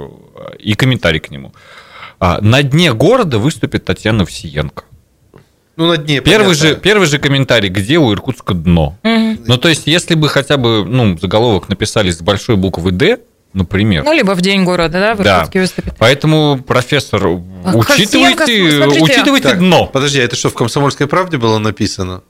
[0.59, 1.55] и комментарий к нему.
[2.21, 4.85] А, На дне города выступит Татьяна Всиенко.
[5.77, 6.69] Ну, на дне, Первый понятно.
[6.69, 8.97] же, первый же комментарий, где у Иркутска дно.
[9.03, 9.24] Мгм.
[9.47, 13.19] Ну, то есть, если бы хотя бы, ну, заголовок написали с большой буквы «Д»,
[13.53, 14.05] например.
[14.05, 15.37] Ну, либо в день города, да, в Да.
[15.37, 15.95] Иркутске выступит.
[15.99, 17.25] Поэтому, профессор,
[17.65, 19.87] Ах, учитывайте, Косенко, учитывайте Так, дно.
[19.87, 22.23] Подожди, а это что, в «Комсомольской правде» было написано?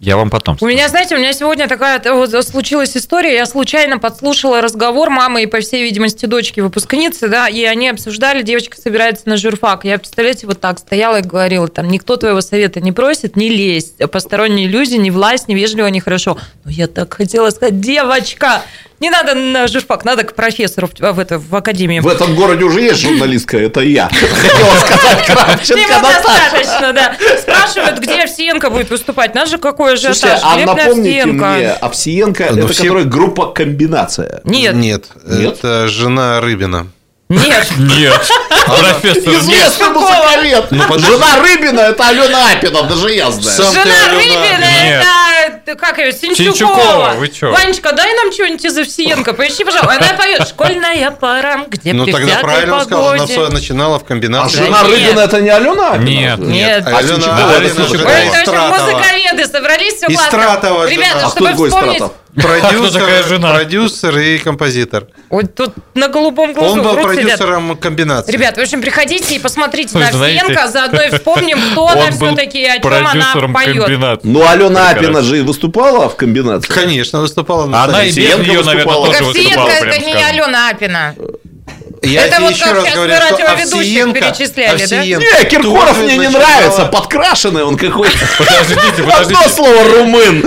[0.00, 3.34] Я вам потом У меня, знаете, у меня сегодня такая вот случилась история.
[3.34, 8.42] Я случайно подслушала разговор мамы и, по всей видимости, дочки выпускницы, да, и они обсуждали,
[8.42, 9.84] девочка собирается на журфак.
[9.84, 13.94] Я, представляете, вот так стояла и говорила, там, никто твоего совета не просит, не лезь.
[14.12, 16.38] Посторонние люди, не власть, не вежливо, не хорошо.
[16.64, 18.62] Но я так хотела сказать, девочка,
[19.00, 22.00] не надо на журфак, надо к профессору в, в, это, в академии.
[22.00, 24.08] В этом городе уже есть журналистка, это я.
[24.12, 27.16] Хотела сказать Кравченко достаточно, да.
[27.40, 29.34] Спрашивают, где Овсиенко будет выступать.
[29.34, 30.18] Нас же какой ажиотаж.
[30.18, 34.40] Слушайте, а напомните мне, Овсиенко, Ну, это которая группа «Комбинация».
[34.44, 34.74] Нет.
[34.74, 36.88] Нет, это жена Рыбина.
[37.28, 37.66] Нет.
[37.78, 38.20] Нет,
[38.66, 39.42] профессор, нет.
[39.42, 40.70] Известный музыковед.
[40.70, 40.98] Ну.
[40.98, 43.72] Жена Рыбина, это Алена Апина, даже я знаю.
[43.72, 43.84] Жена.
[44.14, 45.04] Рыбина, Нет.
[45.68, 46.54] Это как ее, Синчукова.
[46.54, 47.52] Синчукова, вы чё?
[47.52, 49.94] Ванечка, дай нам что-нибудь из Овсиенко, поищи, пожалуйста.
[49.96, 53.32] Она поет «Школьная пора, где Ну при тогда правильно он сказал, она погоде».
[53.32, 54.56] всё начинала в А комбинации.
[54.64, 54.90] жена нет.
[54.90, 56.04] Рыбина, это не Алена Апина?
[56.04, 56.38] Нет.
[56.38, 56.84] Нет.
[56.86, 60.26] А Алена Синчукова, Алина это музыковеды собрались, все классно.
[60.26, 60.88] Истратова.
[60.88, 62.02] Ребята, А чтобы вспомнить...
[62.42, 63.52] Продюсер, такая жена?
[63.54, 65.06] продюсер и композитор.
[65.30, 68.32] Вот тут на голубом глазу Он был продюсером комбинации.
[68.32, 71.88] Ребят, в общем, приходите и посмотрите Вы на знаете, Овсиенко, а заодно и вспомним, кто
[71.88, 73.84] она все-таки, о чем она поет.
[73.84, 74.28] комбинации.
[74.28, 74.90] Ну, Алена.
[74.90, 76.72] Апина же и выступала в «Комбинации».
[76.72, 79.06] Конечно, выступала на Она и нее, наверное, выступала.
[79.06, 80.14] тоже Так Овсиенко выступала, это не.
[80.14, 81.14] Алена Апина.
[82.02, 84.84] Я Это вот еще как раз сейчас говорю, что радиоведущих Овсиенко- перечисляли, да?
[84.84, 88.18] Овсиенко Не, Киркоров мне не начинала- нравится, подкрашенный он какой-то.
[88.38, 89.48] Подождите, Одно подождите.
[89.48, 90.44] слово «румын».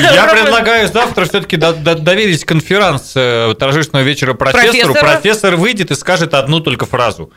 [0.00, 4.94] Я предлагаю завтра все-таки доверить конферанс э, торжественного вечера профессору.
[4.94, 7.32] Профессор выйдет и скажет одну только фразу.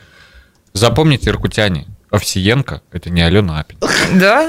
[0.74, 1.86] Запомните, иркутяне,
[2.16, 3.78] Овсиенко– это не Алена Апин.
[4.20, 4.47] Да?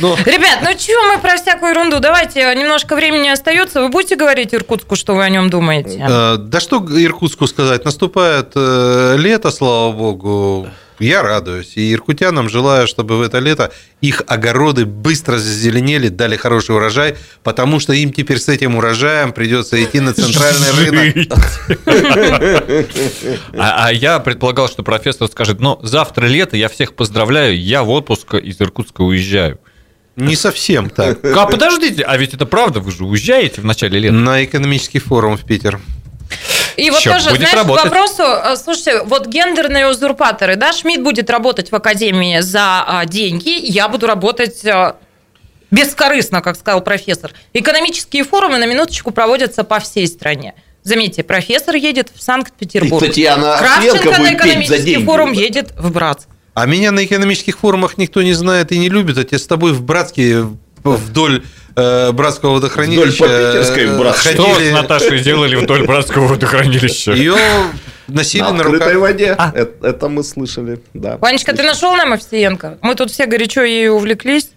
[0.00, 2.00] Ну, Ребят, ну чего мы про всякую ерунду?
[2.00, 3.80] Давайте, немножко времени остается.
[3.80, 6.04] Вы будете говорить Иркутску, что вы о нем думаете?
[6.08, 10.68] э, да что Иркутску сказать, наступает э, лето, слава богу.
[10.98, 11.72] Я радуюсь.
[11.76, 17.80] И иркутянам желаю, чтобы в это лето их огороды быстро зазеленели, дали хороший урожай, потому
[17.80, 21.38] что им теперь с этим урожаем придется идти на центральный рынок.
[23.56, 27.90] А, а я предполагал, что профессор скажет, ну, завтра лето, я всех поздравляю, я в
[27.90, 29.58] отпуск из Иркутска уезжаю.
[30.16, 31.24] Не совсем так.
[31.24, 34.14] А подождите, а ведь это правда, вы же уезжаете в начале лета.
[34.14, 35.80] На экономический форум в Питер.
[36.76, 37.82] И вот Чё, тоже, будет знаешь, работать?
[37.82, 43.04] к вопросу, э, слушайте, вот гендерные узурпаторы, да, Шмидт будет работать в академии за а,
[43.06, 44.96] деньги, я буду работать а,
[45.70, 47.32] бескорыстно, как сказал профессор.
[47.52, 50.54] Экономические форумы на минуточку проводятся по всей стране.
[50.82, 53.02] Заметьте, профессор едет в Санкт-Петербург.
[53.02, 56.28] И Татьяна Кравченко на экономический форум едет в Братск.
[56.52, 59.72] А меня на экономических форумах никто не знает и не любит, а те с тобой
[59.72, 60.46] в Братске
[60.84, 64.12] вдоль э, Братского водохранилища Вдоль по Питерской в э.
[64.14, 67.12] Что ходили, с Наташей делали вдоль братского водохранилища?
[67.12, 67.34] Ее
[68.08, 68.94] носили На на, руках.
[68.96, 69.36] воде.
[69.54, 71.16] Это, это мы слышали, да.
[71.18, 72.78] Ванечка, ты нашел нам Овсиенко?
[72.82, 74.50] Мы тут все горячо ею увлеклись.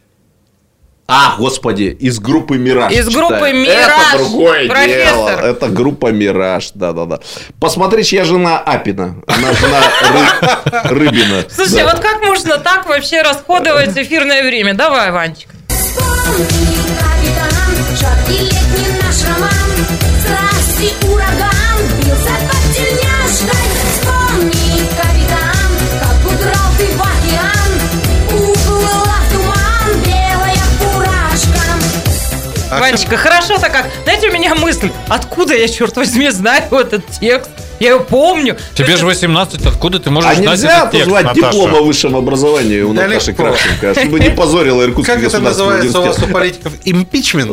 [1.09, 2.91] А, господи, из группы «Мираж».
[2.91, 3.55] Из группы читаю.
[3.61, 5.05] «Мираж», Это другое профессор.
[5.05, 5.29] дело.
[5.29, 7.19] Это группа «Мираж», да-да-да.
[7.61, 9.15] Посмотри, чья жена Апина.
[9.25, 11.45] Она жена Ры- Рыбина.
[11.49, 11.93] Слушай, Да.
[11.93, 14.73] вот как можно так вообще расходовать эфирное время?
[14.73, 15.53] Давай, Ванечка.
[22.75, 26.31] Тельняшкой Вспомни, капитан, как
[32.69, 33.17] Ванечка.
[34.03, 37.56] Знаете, у меня мысль, откуда я, черт возьми, знаю этот текст?
[37.79, 38.57] Я его помню.
[38.75, 41.33] Тебе же 18, откуда ты можешь А знать нельзя этот текст, Наташа?
[41.35, 43.33] диплом о высшем образовании у Да Наташи.
[43.33, 46.73] Кравченко, чтобы не позорила Иркутский Как это называется у вас у политиков?
[46.85, 47.51] Импичмент?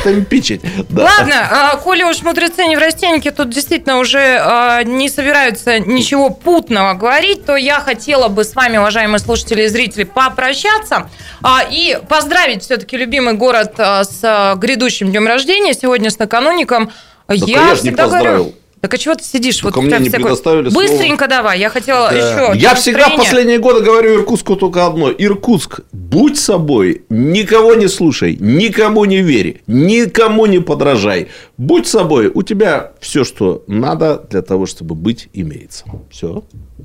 [0.00, 0.60] Отымпичить.
[0.88, 1.04] Да.
[1.04, 6.30] Ладно, а, коли уж мудрецы не в растеньке, тут действительно уже а, не собираются ничего
[6.30, 11.08] путного говорить, то я хотела бы с вами, уважаемые слушатели и зрители, попрощаться
[11.42, 16.90] а, и поздравить все-таки любимый город с грядущим днем рождения, сегодня с накануником.
[17.28, 18.26] Я не всегда поздравил.
[18.44, 19.58] говорю- Так а чего ты сидишь?
[19.58, 20.86] Так вот мне не всякое- предоставили слово.
[20.86, 22.16] Быстренько давай, я хотела Да.
[22.52, 22.58] еще...
[22.58, 25.10] Я всегда в последние годы говорю Иркутску только одно.
[25.10, 31.28] Иркутск, будь собой, никого не слушай, никому не верь, никому не подражай.
[31.58, 35.84] Будь собой, у тебя все, что надо для того, чтобы быть, имеется.
[36.10, 36.42] Все.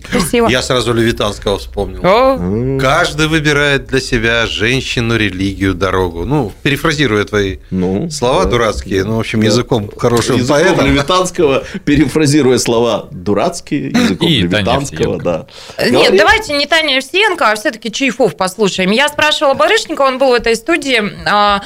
[0.09, 0.49] Спасибо.
[0.49, 2.01] Я сразу Левитанского вспомнил.
[2.03, 6.25] О, Каждый выбирает для себя женщину, религию, дорогу.
[6.25, 8.49] Ну, перефразируя твои Ну, слова да.
[8.51, 9.45] дурацкие, ну, в общем, Да.
[9.45, 10.85] языком хорошим Языком поэтом.
[10.87, 15.45] Левитанского, перефразируя слова дурацкие, языком Левитанского, да.
[15.89, 18.91] Нет, давайте не Таня Овсиенко, а все-таки Чайфов послушаем.
[18.91, 21.61] Я спрашивала Барышникова, он был в этой студии, а,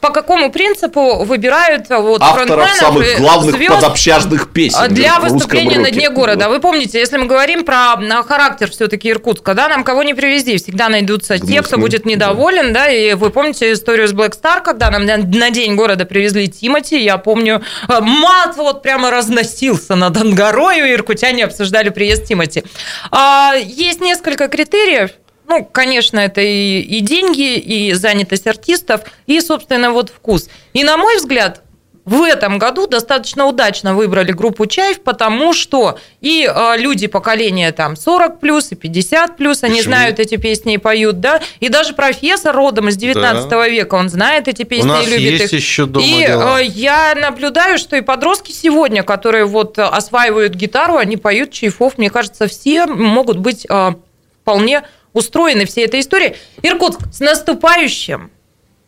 [0.00, 5.78] по какому принципу выбирают а, вот Авторов самых главных подобщажных песен для в русском выступления
[5.78, 5.90] на.
[5.90, 6.48] Дне города.
[6.48, 10.58] Вы помните, если мы говорим про а, характер все-таки Иркутска, да, нам кого не привезли,
[10.58, 14.90] всегда найдутся те, кто будет недоволен, да, и вы помните историю с Black Star, когда
[14.90, 20.16] нам на, на День города привезли Тимати, я помню, а, мат вот прямо разносился над
[20.16, 22.64] Ангарою, и иркутяне обсуждали приезд Тимати.
[23.10, 25.10] А, есть несколько критериев,
[25.48, 30.48] ну, конечно, это и, и деньги, и занятость артистов, и, собственно, вот вкус.
[30.72, 31.62] И, на мой взгляд,
[32.04, 37.96] в этом году достаточно удачно выбрали группу Чаев, потому что и э, люди поколения там
[37.96, 39.92] 40 плюс и 50 плюс, они Почему?
[39.92, 43.66] знают эти песни и поют, да, и даже профессор родом из 19 Да.
[43.66, 45.58] века, он знает эти песни У нас и любит есть их.
[45.60, 46.60] еще дома и дела.
[46.60, 52.08] э, я наблюдаю, что и подростки сегодня, которые вот осваивают гитару, они поют Чайфов, мне
[52.08, 53.94] кажется, все могут быть э,
[54.42, 54.82] вполне
[55.16, 56.34] устроены всей этой историей.
[56.62, 58.30] Иркутск, с наступающим!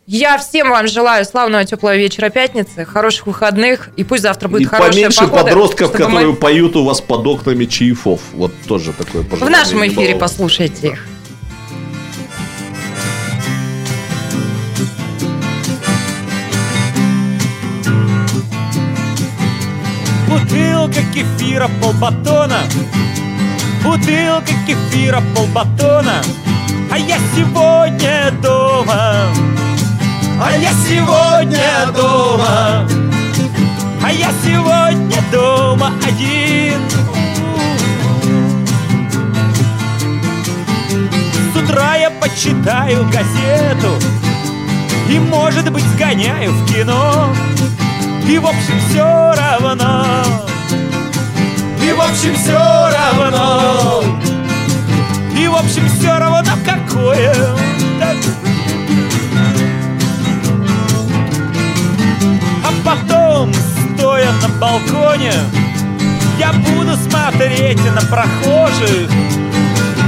[0.05, 4.65] Я всем вам желаю славного теплого вечера пятницы, хороших выходных, и пусть завтра будет И
[4.65, 5.43] хорошая поменьше погода.
[5.43, 8.19] подростков, чтобы мы- которые поют у вас под окнами чаефов.
[8.33, 9.57] Вот тоже такое В пожелание.
[9.59, 11.05] нашем эфире послушайте их.
[20.27, 22.61] Бутылка кефира полбатона
[23.83, 26.21] Бутылка кефира полбатона.
[26.91, 29.15] А я сегодня дома.
[30.41, 32.87] А я сегодня дома.
[34.03, 36.81] А я сегодня дома один.
[41.53, 43.93] С утра я почитаю газету
[45.09, 47.33] И, может быть, сгоняю в кино.
[48.27, 50.48] И, в общем, все равно
[51.89, 54.03] И, в общем, все равно
[55.35, 57.33] И, в общем, все равно какое.
[62.63, 63.51] А потом,
[63.95, 65.33] стоя на балконе
[66.37, 69.09] Я буду смотреть на прохожих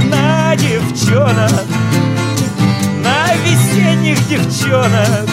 [0.04, 1.66] На девчонок
[3.02, 5.28] На весенних девчонок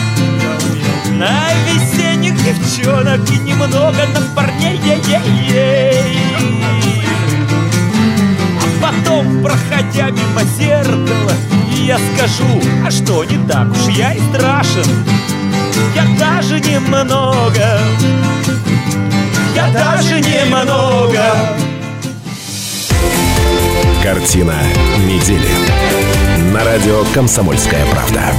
[1.19, 2.08] на весенних
[2.43, 6.17] девчонок и немного на парней ей-ей-ей.
[8.59, 11.33] А потом, проходя мимо зеркала,
[11.85, 14.85] я скажу, а что не так уж я и страшен.
[15.95, 17.79] Я даже немного,
[19.55, 21.23] я даже немного.
[24.03, 24.55] Картина
[25.05, 25.49] недели.
[26.53, 28.33] На радио «Комсомольская правда».